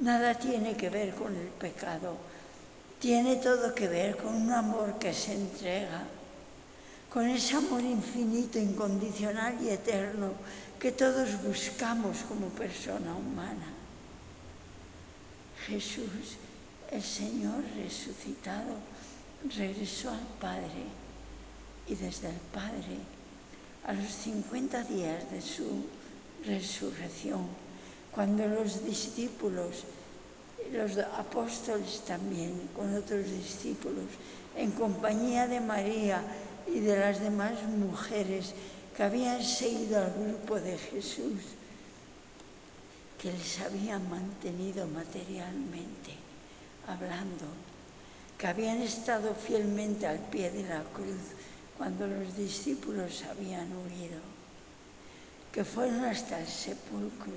nada 0.00 0.34
tiene 0.34 0.76
que 0.76 0.90
ver 0.90 1.14
con 1.14 1.34
el 1.34 1.48
pecado, 1.48 2.16
tiene 2.98 3.36
todo 3.36 3.74
que 3.74 3.88
ver 3.88 4.16
con 4.16 4.34
un 4.34 4.50
amor 4.50 4.98
que 4.98 5.14
se 5.14 5.34
entrega, 5.34 6.04
con 7.08 7.26
ese 7.26 7.56
amor 7.56 7.80
infinito, 7.80 8.58
incondicional 8.58 9.56
y 9.62 9.70
eterno 9.70 10.32
que 10.78 10.92
todos 10.92 11.42
buscamos 11.42 12.18
como 12.28 12.48
persona 12.48 13.14
humana. 13.14 13.72
Jesús, 15.66 16.36
el 16.90 17.02
Señor 17.02 17.64
resucitado, 17.76 18.76
regresó 19.56 20.10
al 20.10 20.26
Padre 20.40 21.05
y 21.88 21.94
desde 21.94 22.28
el 22.28 22.40
Padre, 22.52 22.98
a 23.86 23.92
los 23.92 24.10
50 24.10 24.82
días 24.84 25.30
de 25.30 25.40
su 25.40 25.84
resurrección, 26.44 27.46
cuando 28.12 28.46
los 28.48 28.84
discípulos, 28.84 29.84
los 30.72 30.98
apóstoles 30.98 32.02
también, 32.06 32.68
con 32.74 32.94
otros 32.94 33.30
discípulos, 33.30 34.06
en 34.56 34.72
compañía 34.72 35.46
de 35.46 35.60
María 35.60 36.22
y 36.66 36.80
de 36.80 36.98
las 36.98 37.20
demás 37.20 37.62
mujeres 37.62 38.54
que 38.96 39.02
habían 39.02 39.42
seguido 39.42 39.98
al 39.98 40.12
grupo 40.12 40.58
de 40.58 40.78
Jesús, 40.78 41.40
que 43.20 43.30
les 43.30 43.60
habían 43.60 44.08
mantenido 44.10 44.86
materialmente, 44.88 46.14
hablando, 46.88 47.44
que 48.38 48.46
habían 48.46 48.82
estado 48.82 49.34
fielmente 49.34 50.06
al 50.06 50.18
pie 50.18 50.50
de 50.50 50.62
la 50.64 50.82
cruz 50.94 51.36
cuando 51.76 52.06
los 52.06 52.36
discípulos 52.36 53.22
habían 53.30 53.70
huido, 53.72 54.20
que 55.52 55.64
fueron 55.64 56.04
hasta 56.04 56.40
el 56.40 56.46
sepulcro 56.46 57.32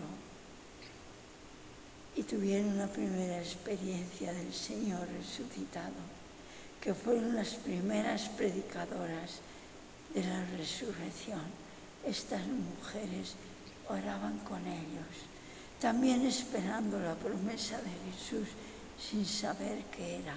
y 2.15 2.23
tuvieron 2.23 2.77
la 2.77 2.87
primera 2.87 3.39
experiencia 3.39 4.33
del 4.33 4.53
Señor 4.53 5.07
resucitado, 5.17 6.01
que 6.81 6.93
fueron 6.93 7.35
las 7.35 7.55
primeras 7.55 8.29
predicadoras 8.29 9.39
de 10.13 10.23
la 10.23 10.45
resurrección. 10.57 11.41
Estas 12.05 12.41
mujeres 12.47 13.35
oraban 13.89 14.39
con 14.39 14.65
ellos, 14.65 15.15
también 15.79 16.25
esperando 16.25 16.99
la 16.99 17.15
promesa 17.15 17.77
de 17.77 18.11
Jesús 18.11 18.47
sin 18.99 19.25
saber 19.25 19.83
qué 19.95 20.17
era. 20.17 20.35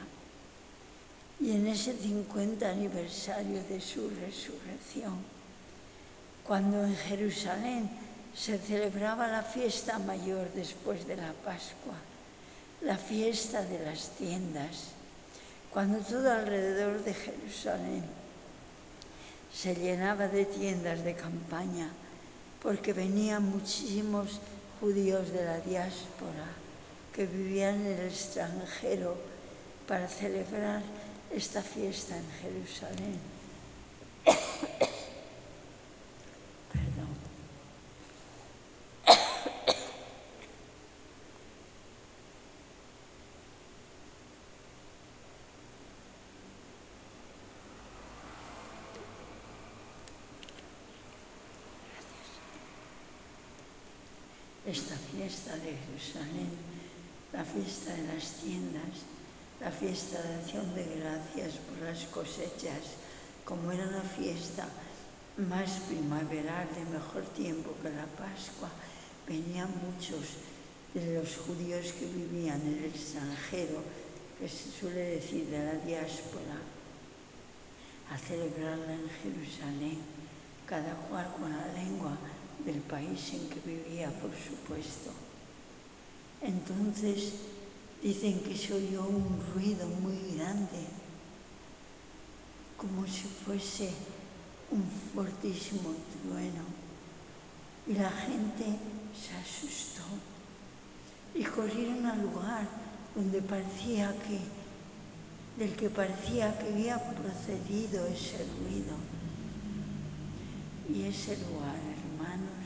Y 1.40 1.52
en 1.52 1.66
ese 1.66 1.96
50 1.96 2.68
aniversario 2.68 3.62
de 3.64 3.80
su 3.80 4.08
resurrección, 4.10 5.18
cuando 6.46 6.84
en 6.84 6.96
Jerusalén 6.96 7.90
se 8.34 8.58
celebraba 8.58 9.28
la 9.28 9.42
fiesta 9.42 9.98
mayor 9.98 10.50
después 10.54 11.06
de 11.06 11.16
la 11.16 11.32
Pascua, 11.44 11.94
la 12.80 12.96
fiesta 12.96 13.62
de 13.62 13.84
las 13.84 14.10
tiendas, 14.10 14.88
cuando 15.72 15.98
todo 15.98 16.32
alrededor 16.32 17.02
de 17.04 17.14
Jerusalén 17.14 18.04
se 19.52 19.74
llenaba 19.74 20.28
de 20.28 20.44
tiendas 20.44 21.04
de 21.04 21.14
campaña, 21.14 21.90
porque 22.62 22.92
venían 22.92 23.44
muchísimos 23.44 24.40
judíos 24.80 25.32
de 25.32 25.44
la 25.44 25.60
diáspora 25.60 26.46
que 27.14 27.26
vivían 27.26 27.80
en 27.80 27.98
el 27.98 28.06
extranjero 28.06 29.16
para 29.86 30.08
celebrar 30.08 30.82
esta 31.34 31.62
fiesta 31.62 32.16
en 32.16 32.26
Jerusalén. 32.42 33.20
esta 54.64 54.94
fiesta 54.96 55.56
de 55.56 55.76
Jerusalén, 55.76 56.48
la 57.32 57.44
fiesta 57.44 57.92
de 57.92 58.14
las 58.14 58.32
tiendas, 58.36 59.04
la 59.62 59.70
fiesta 59.70 60.20
de 60.20 60.34
acción 60.34 60.74
de 60.74 60.82
gracias 60.98 61.54
por 61.62 61.78
las 61.86 62.02
cosechas, 62.06 62.98
como 63.44 63.70
era 63.70 63.86
la 63.86 64.02
fiesta 64.02 64.66
más 65.36 65.70
primaveral 65.88 66.66
de 66.74 66.84
mejor 66.90 67.22
tiempo 67.36 67.70
que 67.80 67.90
la 67.90 68.06
Pascua, 68.18 68.68
venían 69.26 69.70
muchos 69.86 70.42
de 70.94 71.14
los 71.14 71.36
judíos 71.36 71.92
que 71.92 72.06
vivían 72.06 72.60
en 72.62 72.78
el 72.78 72.84
extranjero, 72.86 73.78
que 74.38 74.48
se 74.48 74.68
suele 74.68 75.22
decir 75.22 75.46
de 75.46 75.64
la 75.64 75.74
diáspora, 75.86 76.58
a 78.10 78.18
celebrarla 78.18 78.94
en 78.94 79.08
Jerusalén, 79.22 79.98
cada 80.66 80.92
cual 81.08 81.32
con 81.38 81.50
la 81.52 81.72
lengua 81.72 82.18
del 82.66 82.80
país 82.80 83.32
en 83.32 83.48
que 83.48 83.60
vivía, 83.64 84.10
por 84.20 84.32
supuesto. 84.34 85.10
Entonces 86.42 87.34
dicen 88.02 88.40
que 88.40 88.56
se 88.56 88.74
oyó 88.74 89.04
un 89.04 89.40
ruido 89.54 89.86
muy 89.86 90.34
grande, 90.36 90.86
como 92.76 93.06
si 93.06 93.28
fuese 93.44 93.90
un 94.70 94.84
fortísimo 95.14 95.94
trueno, 96.22 96.64
y 97.86 97.94
la 97.94 98.10
gente 98.10 98.64
se 99.14 99.34
asustó 99.36 100.02
y 101.34 101.44
corrieron 101.44 102.04
al 102.06 102.22
lugar 102.22 102.66
donde 103.14 103.40
parecía 103.42 104.14
que, 104.26 104.38
del 105.62 105.76
que 105.76 105.90
parecía 105.90 106.58
que 106.58 106.68
había 106.68 106.98
procedido 107.14 108.06
ese 108.06 108.38
ruido. 108.38 108.96
Y 110.88 111.04
ese 111.04 111.36
lugar, 111.38 111.76
hermanos, 111.76 112.62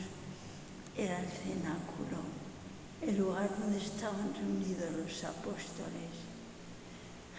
era 0.97 1.21
el 1.21 1.29
cenáculo, 1.29 2.36
el 3.07 3.19
lugar 3.19 3.49
donde 3.61 3.79
estaban 3.79 4.35
reunidos 4.35 4.91
los 4.93 5.25
apóstoles. 5.25 6.11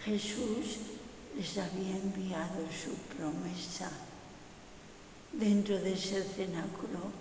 Jesús 0.02 0.78
les 1.36 1.58
había 1.58 1.96
enviado 1.96 2.64
su 2.72 2.94
promesa 3.14 3.90
dentro 5.32 5.78
de 5.78 5.92
ese 5.92 6.22
cenáculo 6.24 7.12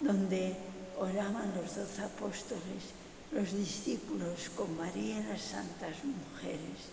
donde 0.00 0.56
oraban 0.98 1.54
los 1.54 1.76
doce 1.76 2.02
apóstoles, 2.02 2.82
los 3.30 3.52
discípulos 3.52 4.50
con 4.56 4.76
María 4.76 5.20
y 5.20 5.24
las 5.24 5.42
santas 5.42 5.94
mujeres. 6.02 6.90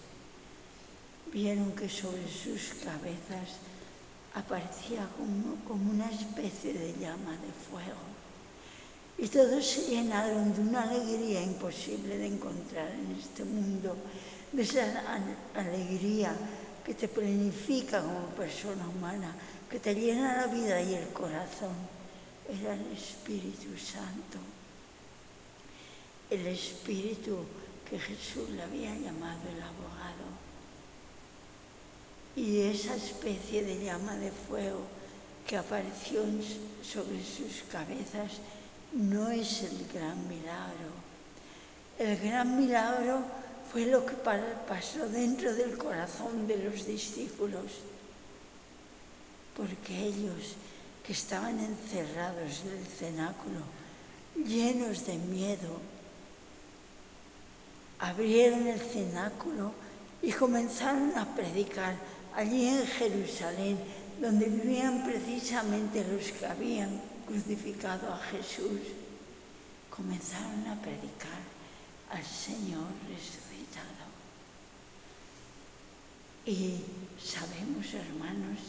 Vieron 1.33 1.71
que 1.71 1.89
sobre 1.89 2.27
sus 2.29 2.77
cabezas 2.83 3.57
aparecía 4.35 5.07
como, 5.17 5.55
como 5.67 5.91
una 5.91 6.11
especie 6.11 6.73
de 6.73 6.93
llama 6.99 7.31
de 7.31 7.51
fuego. 7.69 8.10
Y 9.17 9.27
todos 9.27 9.65
se 9.65 9.87
llenaron 9.87 10.53
de 10.53 10.61
una 10.61 10.83
alegría 10.83 11.41
imposible 11.43 12.17
de 12.17 12.27
encontrar 12.27 12.89
en 12.91 13.17
este 13.19 13.43
mundo, 13.43 13.95
de 14.51 14.63
esa 14.63 15.03
alegría 15.55 16.35
que 16.83 16.93
te 16.93 17.07
planifica 17.07 18.01
como 18.01 18.27
persona 18.35 18.87
humana, 18.87 19.35
que 19.69 19.79
te 19.79 19.93
llena 19.93 20.37
la 20.37 20.47
vida 20.47 20.81
y 20.81 20.95
el 20.95 21.07
corazón. 21.09 21.75
Era 22.49 22.73
el 22.73 22.91
Espíritu 22.91 23.77
Santo, 23.77 24.39
el 26.29 26.47
Espíritu 26.47 27.45
que 27.87 27.99
Jesús 27.99 28.49
le 28.49 28.63
había 28.63 28.95
llamado 28.95 29.41
el 29.53 29.61
abogado. 29.61 30.27
Y 32.35 32.61
esa 32.61 32.95
especie 32.95 33.63
de 33.63 33.83
llama 33.83 34.15
de 34.15 34.31
fuego 34.31 34.81
que 35.45 35.57
apareció 35.57 36.23
sobre 36.81 37.23
sus 37.23 37.63
cabezas 37.71 38.39
no 38.93 39.29
es 39.29 39.63
el 39.63 39.87
gran 39.93 40.27
milagro. 40.27 40.91
El 41.97 42.17
gran 42.17 42.57
milagro 42.57 43.21
fue 43.71 43.85
lo 43.85 44.05
que 44.05 44.15
pasó 44.15 45.07
dentro 45.09 45.53
del 45.53 45.77
corazón 45.77 46.47
de 46.47 46.57
los 46.57 46.85
discípulos, 46.85 47.71
porque 49.55 50.07
ellos 50.07 50.55
que 51.05 51.13
estaban 51.13 51.59
encerrados 51.59 52.61
en 52.65 52.77
el 52.77 52.85
cenáculo, 52.85 53.61
llenos 54.45 55.05
de 55.05 55.17
miedo, 55.17 55.79
abrieron 57.99 58.67
el 58.67 58.79
cenáculo 58.79 59.71
y 60.21 60.31
comenzaron 60.31 61.17
a 61.17 61.25
predicar 61.35 61.95
allí 62.35 62.67
en 62.67 62.85
Jerusalén, 62.85 63.77
donde 64.19 64.45
vivían 64.45 65.03
precisamente 65.03 66.05
los 66.05 66.31
que 66.31 66.45
habían 66.45 67.10
crucificado 67.31 68.11
a 68.13 68.17
Jesús. 68.17 68.81
Comenzaron 69.89 70.67
a 70.67 70.81
predicar 70.81 71.41
al 72.09 72.23
Señor 72.23 72.87
resucitado. 73.07 74.03
Y 76.45 76.81
sabemos, 77.21 77.93
hermanos, 77.93 78.59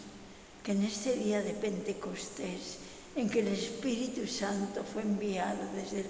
que 0.62 0.72
en 0.72 0.82
este 0.84 1.16
día 1.16 1.42
de 1.42 1.54
Pentecostés, 1.54 2.78
en 3.16 3.28
que 3.28 3.40
el 3.40 3.48
Espíritu 3.48 4.26
Santo 4.26 4.84
fue 4.84 5.02
enviado 5.02 5.60
desde, 5.74 6.06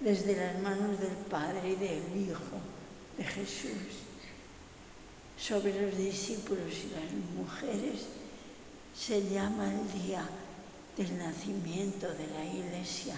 desde 0.00 0.36
las 0.36 0.60
manos 0.60 0.98
del 0.98 1.16
Padre 1.30 1.70
y 1.70 1.76
del 1.76 2.28
Hijo 2.28 2.58
de 3.16 3.24
Jesús 3.24 4.02
sobre 5.38 5.80
los 5.80 5.96
discípulos 5.96 6.74
y 6.74 6.90
las 6.94 7.12
mujeres, 7.36 8.06
se 8.96 9.22
llama 9.30 9.72
el 9.72 10.02
día 10.02 10.28
del 10.98 11.16
nacimiento 11.16 12.08
de 12.08 12.26
la 12.26 12.44
Iglesia 12.44 13.14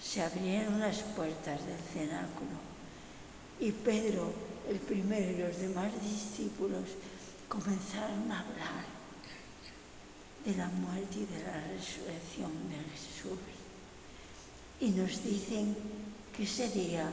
se 0.00 0.22
abrieron 0.22 0.78
las 0.78 0.98
puertas 1.16 1.60
del 1.66 1.78
cenáculo 1.92 2.70
y 3.60 3.72
Pedro, 3.72 4.32
el 4.68 4.78
primero 4.78 5.30
y 5.30 5.36
los 5.36 5.58
demás 5.58 5.92
discípulos 6.02 6.84
comenzaron 7.46 8.32
a 8.32 8.40
hablar 8.40 8.84
de 10.46 10.54
la 10.56 10.68
muerte 10.68 11.18
y 11.18 11.26
de 11.26 11.42
la 11.42 11.60
resurrección 11.68 12.50
de 12.70 12.76
Jesús. 12.92 13.38
Y 14.80 14.88
nos 14.90 15.22
dicen 15.22 15.76
que 16.34 16.44
ese 16.44 16.70
día 16.70 17.12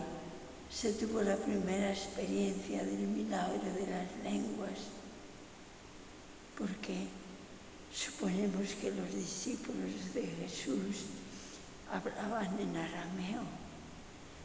se 0.71 0.93
tuvo 0.93 1.21
la 1.21 1.35
primera 1.35 1.91
experiencia 1.91 2.81
del 2.83 3.07
milagro 3.07 3.59
de 3.59 3.87
las 3.87 4.23
lenguas, 4.23 4.79
porque 6.57 7.07
suponemos 7.97 8.75
que 8.79 8.91
los 8.91 9.09
discípulos 9.13 10.13
de 10.13 10.27
Jesús 10.27 11.09
hablaban 11.91 12.59
en 12.59 12.77
arameo, 12.77 13.41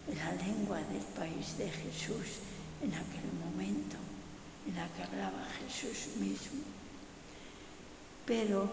la 0.08 0.32
lengua 0.42 0.78
del 0.90 1.04
país 1.14 1.58
de 1.58 1.68
Jesús 1.68 2.40
en 2.82 2.94
aquel 2.94 3.28
momento, 3.44 3.96
en 4.66 4.74
la 4.74 4.88
que 4.88 5.02
hablaba 5.02 5.46
Jesús 5.60 6.16
mismo. 6.16 6.64
Pero 8.24 8.70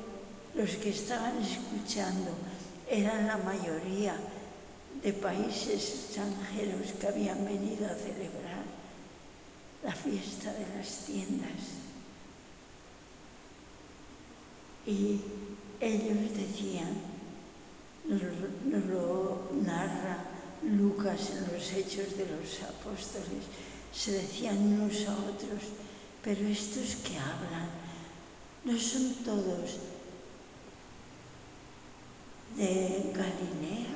los 0.56 0.70
que 0.78 0.90
estaban 0.90 1.38
escuchando 1.42 2.32
eran 2.90 3.28
la 3.28 3.38
mayoría 3.38 4.16
de 5.04 5.14
países 5.14 6.08
extranjeros 6.08 6.94
que 7.00 7.08
habían 7.08 7.44
venido 7.46 7.86
a 7.86 7.96
celebrar 7.96 8.64
la 9.84 9.94
fiesta 9.94 10.54
de 10.54 10.78
las 10.78 11.06
tiendas. 11.06 11.89
Y 14.86 15.20
ellos 15.80 16.34
decían, 16.36 16.90
nos, 18.06 18.22
lo 18.88 19.50
narra 19.64 20.26
Lucas 20.64 21.32
en 21.32 21.54
los 21.54 21.72
Hechos 21.74 22.18
de 22.18 22.26
los 22.26 22.62
Apóstoles, 22.64 23.46
se 23.94 24.12
decían 24.12 24.58
unos 24.58 25.08
a 25.08 25.14
otros, 25.14 25.64
pero 26.24 26.48
estos 26.48 26.96
que 26.98 27.18
hablan 27.18 27.70
no 28.66 28.78
son 28.78 29.14
todos 29.26 29.78
de 32.58 33.12
Galilea. 33.16 33.96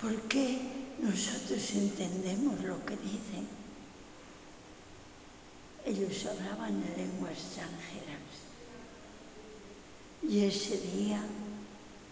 ¿Por 0.00 0.14
qué 0.28 0.60
nosotros 1.00 1.70
entendemos 1.74 2.62
lo 2.62 2.84
que 2.86 2.96
dicen? 2.96 3.57
Ellos 5.88 6.26
hablaban 6.26 6.82
en 6.82 6.96
lengua 6.98 7.30
extranjera. 7.30 8.18
Y 10.22 10.44
ese 10.44 10.76
día, 10.76 11.24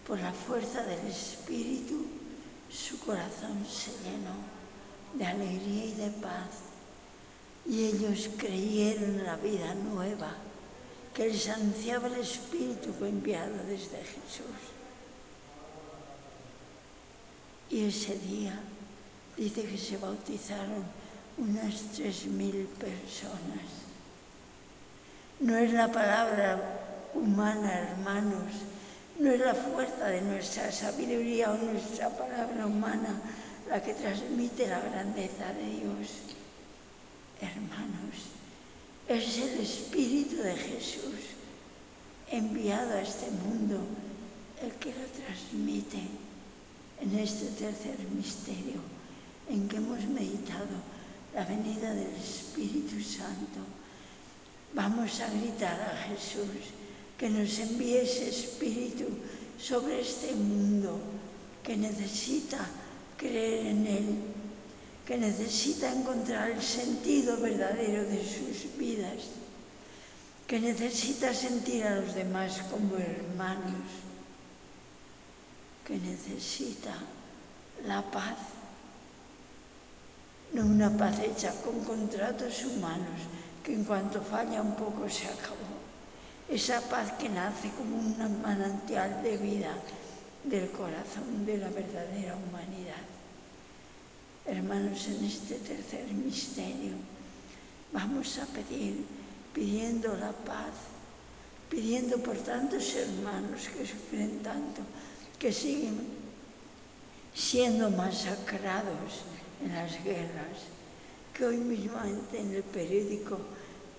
por 0.07 0.18
la 0.18 0.33
fuerza 0.33 0.83
del 0.85 1.07
Espíritu, 1.07 2.07
su 2.70 2.99
corazón 3.01 3.66
se 3.68 3.91
llenó 4.03 4.35
de 5.12 5.27
alegría 5.27 5.85
y 5.85 5.93
de 5.93 6.11
paz. 6.22 6.49
Y 7.66 7.85
ellos 7.85 8.31
creyeron 8.39 9.20
en 9.20 9.24
la 9.24 9.37
vida 9.37 9.74
nueva 9.74 10.33
que 11.12 11.29
les 11.29 11.47
anunciaba 11.47 12.07
el 12.09 12.20
Espíritu 12.20 12.95
enviado 13.05 13.59
desde 13.68 13.99
Jesús. 13.99 14.57
Y 17.68 17.85
ese 17.85 18.18
día 18.20 18.59
dice 19.37 19.64
que 19.64 19.77
se 19.77 19.99
bautizaron 19.99 20.83
unas 21.39 21.74
tres 21.95 22.26
mil 22.26 22.66
personas. 22.78 23.87
No 25.41 25.57
es 25.57 25.72
la 25.72 25.91
palabra 25.93 27.11
humana, 27.14 27.91
hermanos. 27.91 28.53
No 29.18 29.30
es 29.30 29.41
la 29.41 29.55
fuerza 29.55 30.07
de 30.09 30.22
nuestra 30.22 30.70
sabiduría 30.72 31.51
o 31.51 31.57
nuestra 31.57 32.11
palabra 32.11 32.66
humana 32.66 33.20
la 33.68 33.82
que 33.82 33.95
transmite 33.95 34.66
la 34.66 34.80
grandeza 34.80 35.53
de 35.55 35.66
Dios. 35.80 36.09
Hermanos, 37.41 38.16
es 39.09 39.39
el 39.39 39.61
Espíritu 39.61 40.37
de 40.37 40.55
Jesús 40.55 41.37
enviado 42.30 42.95
a 42.95 43.03
este 43.03 43.30
mundo 43.30 43.78
el 44.62 44.72
que 44.72 44.91
lo 44.91 45.07
transmite 45.24 46.01
en 47.01 47.18
este 47.18 47.47
tercer 47.62 47.97
misterio 48.14 48.80
en 49.49 49.68
que 49.68 49.76
hemos 49.76 50.03
meditado 50.07 50.96
la 51.37 51.45
venida 51.45 51.93
del 51.93 52.14
Espíritu 52.16 52.99
Santo. 53.03 53.61
Vamos 54.72 55.20
a 55.20 55.28
gritar 55.28 55.78
a 55.82 56.09
Jesús 56.09 56.72
que 57.18 57.28
nos 57.28 57.59
envíe 57.59 57.99
ese 57.99 58.30
espíritu 58.30 59.05
sobre 59.61 60.01
este 60.01 60.34
mundo 60.34 60.99
que 61.62 61.76
necesita 61.76 62.57
creer 63.18 63.66
en 63.66 63.87
Él, 63.87 64.07
que 65.05 65.18
necesita 65.18 65.93
encontrar 65.93 66.53
el 66.53 66.62
sentido 66.62 67.37
verdadero 67.37 68.05
de 68.05 68.24
sus 68.24 68.74
vidas, 68.78 69.28
que 70.47 70.59
necesita 70.59 71.34
sentir 71.34 71.84
a 71.84 72.01
los 72.01 72.14
demás 72.14 72.62
como 72.70 72.97
hermanos, 72.97 73.93
que 75.87 75.99
necesita 75.99 76.97
la 77.87 78.03
paz, 78.11 78.56
no 80.53 80.63
una 80.63 80.91
paz 80.97 81.19
hecha 81.21 81.53
con 81.63 81.85
contratos 81.85 82.65
humanos, 82.65 83.21
que 83.65 83.75
en 83.75 83.85
cuanto 83.85 84.21
falla 84.23 84.63
un 84.63 84.75
poco 84.77 85.09
se 85.09 85.27
acabó 85.27 85.77
esa 86.49 86.81
paz 86.83 87.13
que 87.19 87.29
nace 87.29 87.71
como 87.77 87.99
un 87.99 88.15
manantial 88.41 89.23
de 89.23 89.37
vida 89.37 89.75
del 90.45 90.71
corazón 90.71 91.45
de 91.45 91.59
la 91.59 91.69
verdadera 91.71 92.37
humanidad. 92.37 93.03
Hermanos, 94.47 95.09
en 95.09 95.25
este 95.25 95.57
tercer 95.57 96.07
misterio 96.13 96.95
vamos 97.93 98.39
a 98.39 98.47
pedir, 98.47 99.05
pidiendo 99.53 100.17
la 100.17 100.31
paz, 100.31 100.71
pidiendo 101.69 102.19
por 102.19 102.37
tantos 102.37 102.95
hermanos 102.95 103.69
que 103.69 103.85
sufren 103.85 104.41
tanto, 104.45 104.83
que 105.41 105.53
siguen 105.53 105.99
siendo 107.35 107.91
masacrados 107.91 109.27
en 109.65 109.75
las 109.75 110.03
guerras, 110.05 110.59
que 111.33 111.45
hoy 111.45 111.59
mismo 111.59 111.99
en 112.33 112.55
el 112.55 112.63
periódico 112.63 113.39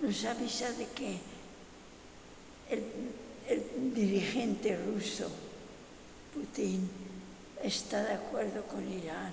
nos 0.00 0.24
avisa 0.24 0.72
de 0.72 0.86
que 0.88 1.18
el, 2.70 2.84
el 3.48 3.94
dirigente 3.94 4.76
ruso, 4.76 5.30
Putin, 6.34 6.88
está 7.62 8.04
de 8.04 8.14
acuerdo 8.14 8.62
con 8.64 8.86
Irán 8.90 9.32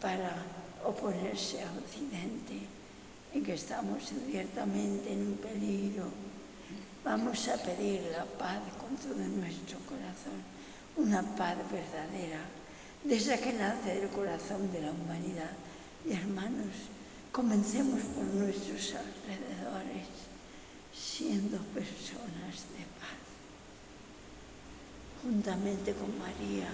para 0.00 0.34
oponerse 0.84 1.62
a 1.62 1.70
Occidente, 1.78 2.66
en 3.32 3.44
que 3.44 3.54
estamos 3.54 4.02
ciertamente 4.30 5.12
en 5.12 5.26
un 5.28 5.36
peligro. 5.36 6.04
Vamos 7.04 7.48
a 7.48 7.56
pedir 7.56 8.02
la 8.12 8.24
paz 8.24 8.60
con 8.80 8.96
todo 8.96 9.14
nuestro 9.14 9.78
corazón, 9.86 10.42
una 10.96 11.22
paz 11.36 11.56
verdadera, 11.70 12.40
de 13.04 13.16
esa 13.16 13.36
que 13.38 13.52
nace 13.52 14.00
del 14.00 14.08
corazón 14.10 14.70
de 14.72 14.80
la 14.80 14.90
humanidad. 14.92 15.50
Y 16.06 16.12
hermanos, 16.12 16.90
comencemos 17.32 18.00
por 18.14 18.24
nuestros 18.24 18.94
alrededores, 18.94 20.06
siendo 20.94 21.58
personas 21.74 22.54
de 22.76 22.84
paz. 23.00 23.22
Juntamente 25.22 25.94
con 25.94 26.16
María, 26.18 26.68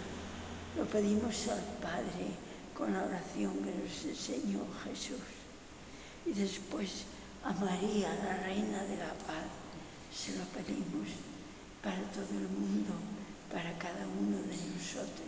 lo 0.77 0.85
pedimos 0.87 1.49
al 1.49 1.63
Padre 1.81 2.33
con 2.77 2.93
la 2.93 3.05
oración 3.05 3.55
que 3.65 3.73
nos 3.73 4.05
enseñó 4.05 4.61
Jesús. 4.85 5.21
Y 6.27 6.33
después 6.33 7.05
a 7.45 7.53
María, 7.53 8.09
la 8.25 8.37
Reina 8.45 8.83
de 8.85 8.97
la 8.97 9.13
Paz, 9.27 9.49
se 10.13 10.37
lo 10.37 10.45
pedimos 10.47 11.09
para 11.83 12.03
todo 12.13 12.37
el 12.37 12.49
mundo, 12.49 12.93
para 13.53 13.77
cada 13.79 14.07
uno 14.21 14.37
de 14.39 14.57
nosotros. 14.75 15.28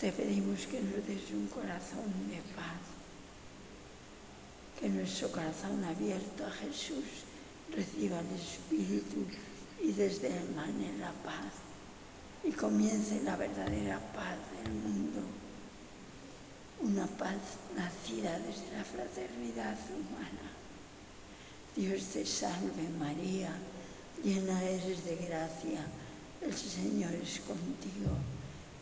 te 0.00 0.12
pedimos 0.12 0.66
que 0.70 0.80
nos 0.80 1.02
des 1.06 1.30
un 1.34 1.48
corazón 1.48 2.06
de 2.30 2.38
paz, 2.54 2.82
que 4.78 4.88
nuestro 4.88 5.26
corazón 5.32 5.82
abierto 5.82 6.46
a 6.46 6.52
Jesús 6.52 7.26
reciba 7.74 8.20
el 8.20 8.30
Espíritu 8.38 9.26
y 9.82 9.90
desde 9.92 10.28
el 10.28 10.46
emane 10.50 10.96
la 10.98 11.10
paz 11.26 11.50
y 12.44 12.52
comience 12.52 13.20
la 13.24 13.34
verdadera 13.34 13.98
paz 14.14 14.38
del 14.54 14.72
mundo, 14.72 15.20
una 16.80 17.06
paz 17.18 17.58
nacida 17.74 18.38
desde 18.38 18.70
la 18.76 18.84
fraternidad 18.84 19.76
humana. 19.90 20.46
Dios 21.74 22.04
te 22.12 22.24
salve 22.24 22.88
María, 23.00 23.50
llena 24.22 24.62
eres 24.62 25.04
de 25.04 25.16
gracia, 25.16 25.80
el 26.40 26.54
Señor 26.54 27.12
es 27.14 27.40
contigo, 27.40 28.14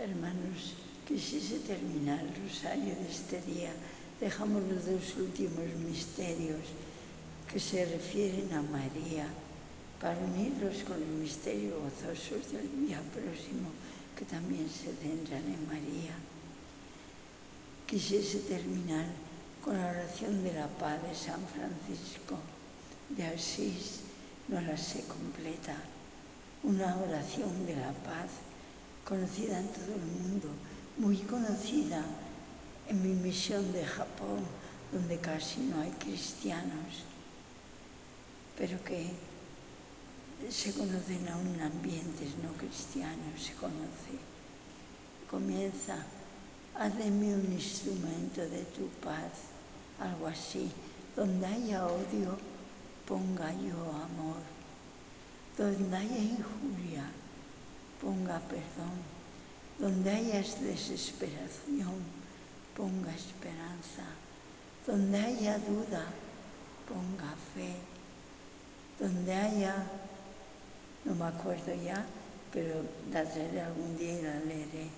Hermanos, 0.00 0.74
quisiese 1.08 1.58
terminar 1.66 2.20
el 2.20 2.48
rosario 2.48 2.94
de 2.94 3.08
este 3.10 3.42
día. 3.42 3.72
Dejamos 4.20 4.62
los 4.70 4.86
dos 4.86 5.16
últimos 5.18 5.66
misterios 5.84 6.70
que 7.50 7.58
se 7.58 7.84
refieren 7.84 8.52
a 8.52 8.62
María 8.62 9.26
para 10.00 10.16
unirlos 10.18 10.84
con 10.86 11.00
los 11.00 11.08
misterios 11.18 11.74
gozosos 11.82 12.52
del 12.52 12.86
día 12.86 13.02
próximo 13.10 13.74
que 14.16 14.24
también 14.24 14.70
se 14.70 14.94
centran 15.02 15.42
en 15.42 15.66
María. 15.66 16.14
Quisiese 17.88 18.38
terminar 18.46 19.06
con 19.64 19.76
la 19.76 19.88
oración 19.88 20.44
de 20.44 20.52
la 20.52 20.68
paz 20.78 21.02
de 21.02 21.14
San 21.16 21.42
Francisco 21.48 22.38
de 23.10 23.26
Asís, 23.26 24.02
no 24.46 24.60
la 24.60 24.76
sé 24.76 25.02
completa, 25.08 25.74
una 26.62 26.96
oración 26.98 27.66
de 27.66 27.74
la 27.74 27.90
paz 28.06 28.30
conocida 29.08 29.58
en 29.58 29.68
todo 29.68 29.94
el 29.94 30.20
mundo, 30.20 30.48
muy 30.98 31.16
conocida 31.22 32.04
en 32.88 33.02
mi 33.02 33.14
misión 33.14 33.72
de 33.72 33.86
Japón, 33.86 34.44
donde 34.92 35.16
casi 35.18 35.60
no 35.60 35.80
hay 35.80 35.90
cristianos, 35.92 37.04
pero 38.58 38.82
que 38.84 39.10
se 40.50 40.74
conocen 40.74 41.26
aún 41.28 41.54
en 41.54 41.62
ambientes 41.62 42.36
no 42.42 42.52
cristianos, 42.58 43.42
se 43.42 43.54
conoce. 43.54 44.14
Comienza, 45.30 45.96
hazme 46.74 47.34
un 47.34 47.52
instrumento 47.52 48.42
de 48.42 48.62
tu 48.76 48.88
paz, 49.02 49.32
algo 50.00 50.26
así, 50.26 50.70
donde 51.16 51.46
haya 51.46 51.86
odio, 51.86 52.36
ponga 53.06 53.52
yo 53.54 53.78
amor, 54.04 54.42
donde 55.56 55.96
haya 55.96 56.18
injuria, 56.18 57.10
ponga 58.00 58.38
perdón, 58.40 58.96
donde 59.78 60.10
haya 60.10 60.40
desesperación, 60.40 61.98
ponga 62.76 63.14
esperanza, 63.14 64.04
donde 64.86 65.18
haya 65.18 65.58
duda, 65.58 66.04
ponga 66.88 67.34
fe, 67.54 67.74
donde 68.98 69.32
haya, 69.32 69.74
no 71.04 71.14
me 71.14 71.26
acuerdo 71.26 71.74
ya, 71.74 72.04
pero 72.52 72.82
la 73.12 73.24
traeré 73.24 73.60
algún 73.60 73.96
día 73.96 74.18
y 74.18 74.22
la 74.22 74.40
leeré. 74.40 74.88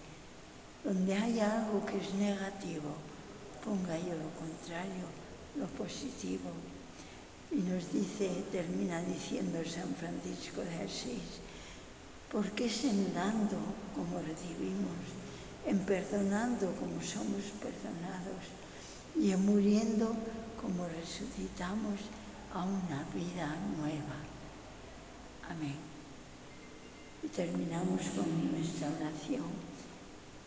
Donde 0.84 1.14
haya 1.14 1.64
algo 1.64 1.84
que 1.84 1.98
es 1.98 2.14
negativo, 2.14 2.94
ponga 3.64 3.98
yo 3.98 4.14
lo 4.14 4.30
contrario, 4.38 5.04
lo 5.56 5.66
positivo. 5.76 6.50
Y 7.50 7.56
nos 7.56 7.92
dice, 7.92 8.44
termina 8.52 9.02
diciendo 9.02 9.58
San 9.64 9.94
Francisco 9.96 10.62
de 10.62 10.84
Asís, 10.84 11.40
porque 12.30 12.66
es 12.66 12.84
en 12.84 13.12
dando 13.12 13.58
como 13.94 14.20
recibimos, 14.20 15.02
en 15.66 15.78
perdonando 15.80 16.72
como 16.76 17.02
somos 17.02 17.42
perdonados 17.60 18.44
y 19.16 19.32
en 19.32 19.44
muriendo 19.44 20.14
como 20.60 20.86
resucitamos 20.86 21.98
a 22.54 22.62
una 22.64 23.04
vida 23.14 23.54
nueva. 23.76 24.18
Amén. 25.50 25.76
Y 27.22 27.28
terminamos 27.28 28.02
con 28.16 28.52
nuestra 28.52 28.88
oración, 28.88 29.50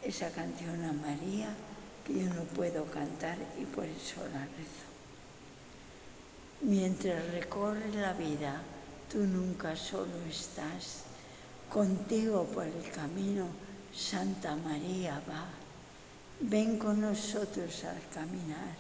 esa 0.02 0.30
canción 0.32 0.84
a 0.86 0.94
María 0.94 1.54
que 2.06 2.20
yo 2.20 2.34
no 2.34 2.44
puedo 2.56 2.86
cantar 2.86 3.38
y 3.60 3.66
por 3.66 3.86
eso 3.86 4.22
la 4.34 4.46
rezo. 4.46 4.84
Mientras 6.62 7.30
recorre 7.32 7.92
la 7.94 8.14
vida, 8.14 8.62
tú 9.12 9.20
nunca 9.20 9.76
solo 9.76 10.16
estás. 10.30 11.03
Contigo 11.74 12.44
por 12.54 12.66
el 12.68 12.92
camino, 12.92 13.48
Santa 13.92 14.56
María 14.56 15.20
va. 15.28 15.48
Ven 16.40 16.78
con 16.78 17.02
nosotros 17.02 17.84
al 17.84 18.00
caminar. 18.14 18.76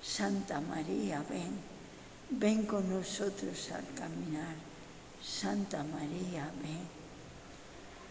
Santa 0.00 0.60
María, 0.60 1.24
ven. 1.28 1.58
Ven 2.30 2.64
con 2.66 2.88
nosotros 2.88 3.72
al 3.72 3.84
caminar. 3.98 4.54
Santa 5.20 5.82
María, 5.82 6.48
ven. 6.62 6.86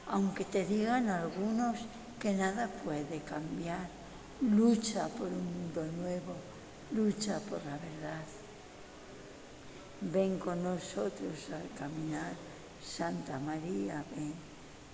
Aunque 0.08 0.44
te 0.44 0.66
digan 0.66 1.08
algunos 1.08 1.78
que 2.20 2.34
nada 2.34 2.68
puede 2.84 3.22
cambiar, 3.22 3.88
lucha 4.42 5.08
por 5.18 5.28
un 5.28 5.46
mundo 5.46 5.86
nuevo, 6.02 6.36
lucha 6.92 7.40
por 7.40 7.60
la 7.60 7.78
verdad. 7.78 8.26
Ven 10.02 10.38
con 10.40 10.62
nosotros 10.62 11.38
al 11.54 11.80
caminar, 11.80 12.34
Santa 12.86 13.40
María, 13.40 14.04
ven. 14.16 14.34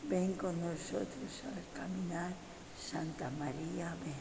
Ven 0.10 0.34
con 0.34 0.60
nosotros 0.60 1.44
al 1.46 1.64
caminar, 1.80 2.34
Santa 2.80 3.30
María, 3.38 3.96
ven. 4.04 4.16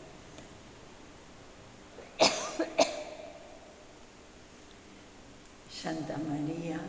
Santa 5.70 6.18
María, 6.18 6.80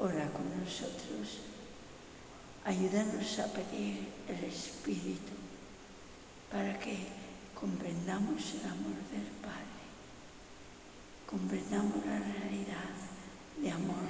ora 0.00 0.28
con 0.32 0.60
nosotros. 0.62 1.38
Ayúdanos 2.64 3.38
a 3.38 3.46
pedir 3.46 4.08
el 4.28 4.44
Espíritu 4.44 5.32
para 6.50 6.78
que 6.80 7.06
comprendamos 7.54 8.54
el 8.54 8.64
amor 8.68 8.98
del 9.10 9.26
Padre 9.40 9.78
comprendamos 11.28 12.06
la 12.06 12.18
realidad 12.18 13.07
de 13.62 13.70
amor 13.70 14.06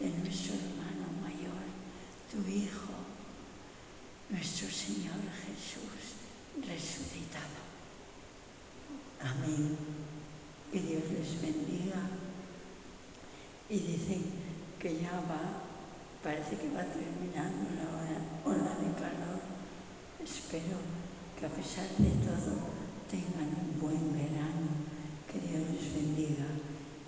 de 0.00 0.08
nuestro 0.08 0.54
hermano 0.54 1.06
mayor, 1.22 1.62
tu 2.30 2.48
Hijo, 2.50 2.92
nuestro 4.30 4.68
Señor 4.68 5.20
Jesús 5.44 6.16
resucitado. 6.66 7.60
Amén. 9.20 9.76
Que 10.72 10.80
Dios 10.80 11.04
les 11.10 11.40
bendiga. 11.40 12.00
Y 13.68 13.78
dicen 13.78 14.24
que 14.78 15.00
ya 15.00 15.12
va, 15.28 15.62
parece 16.22 16.56
que 16.56 16.68
va 16.70 16.84
terminando 16.84 17.70
la 17.76 17.86
hora, 17.96 18.18
ola 18.44 18.74
de 18.76 18.92
calor. 18.94 19.40
Espero 20.22 20.78
que 21.38 21.46
a 21.46 21.50
pesar 21.50 21.88
de 21.98 22.10
todo 22.24 22.58
tengan 23.10 23.50
un 23.62 23.80
buen 23.80 24.12
verano. 24.12 24.68
Que 25.26 25.40
Dios 25.40 25.62
les 25.70 25.94
bendiga. 25.94 26.65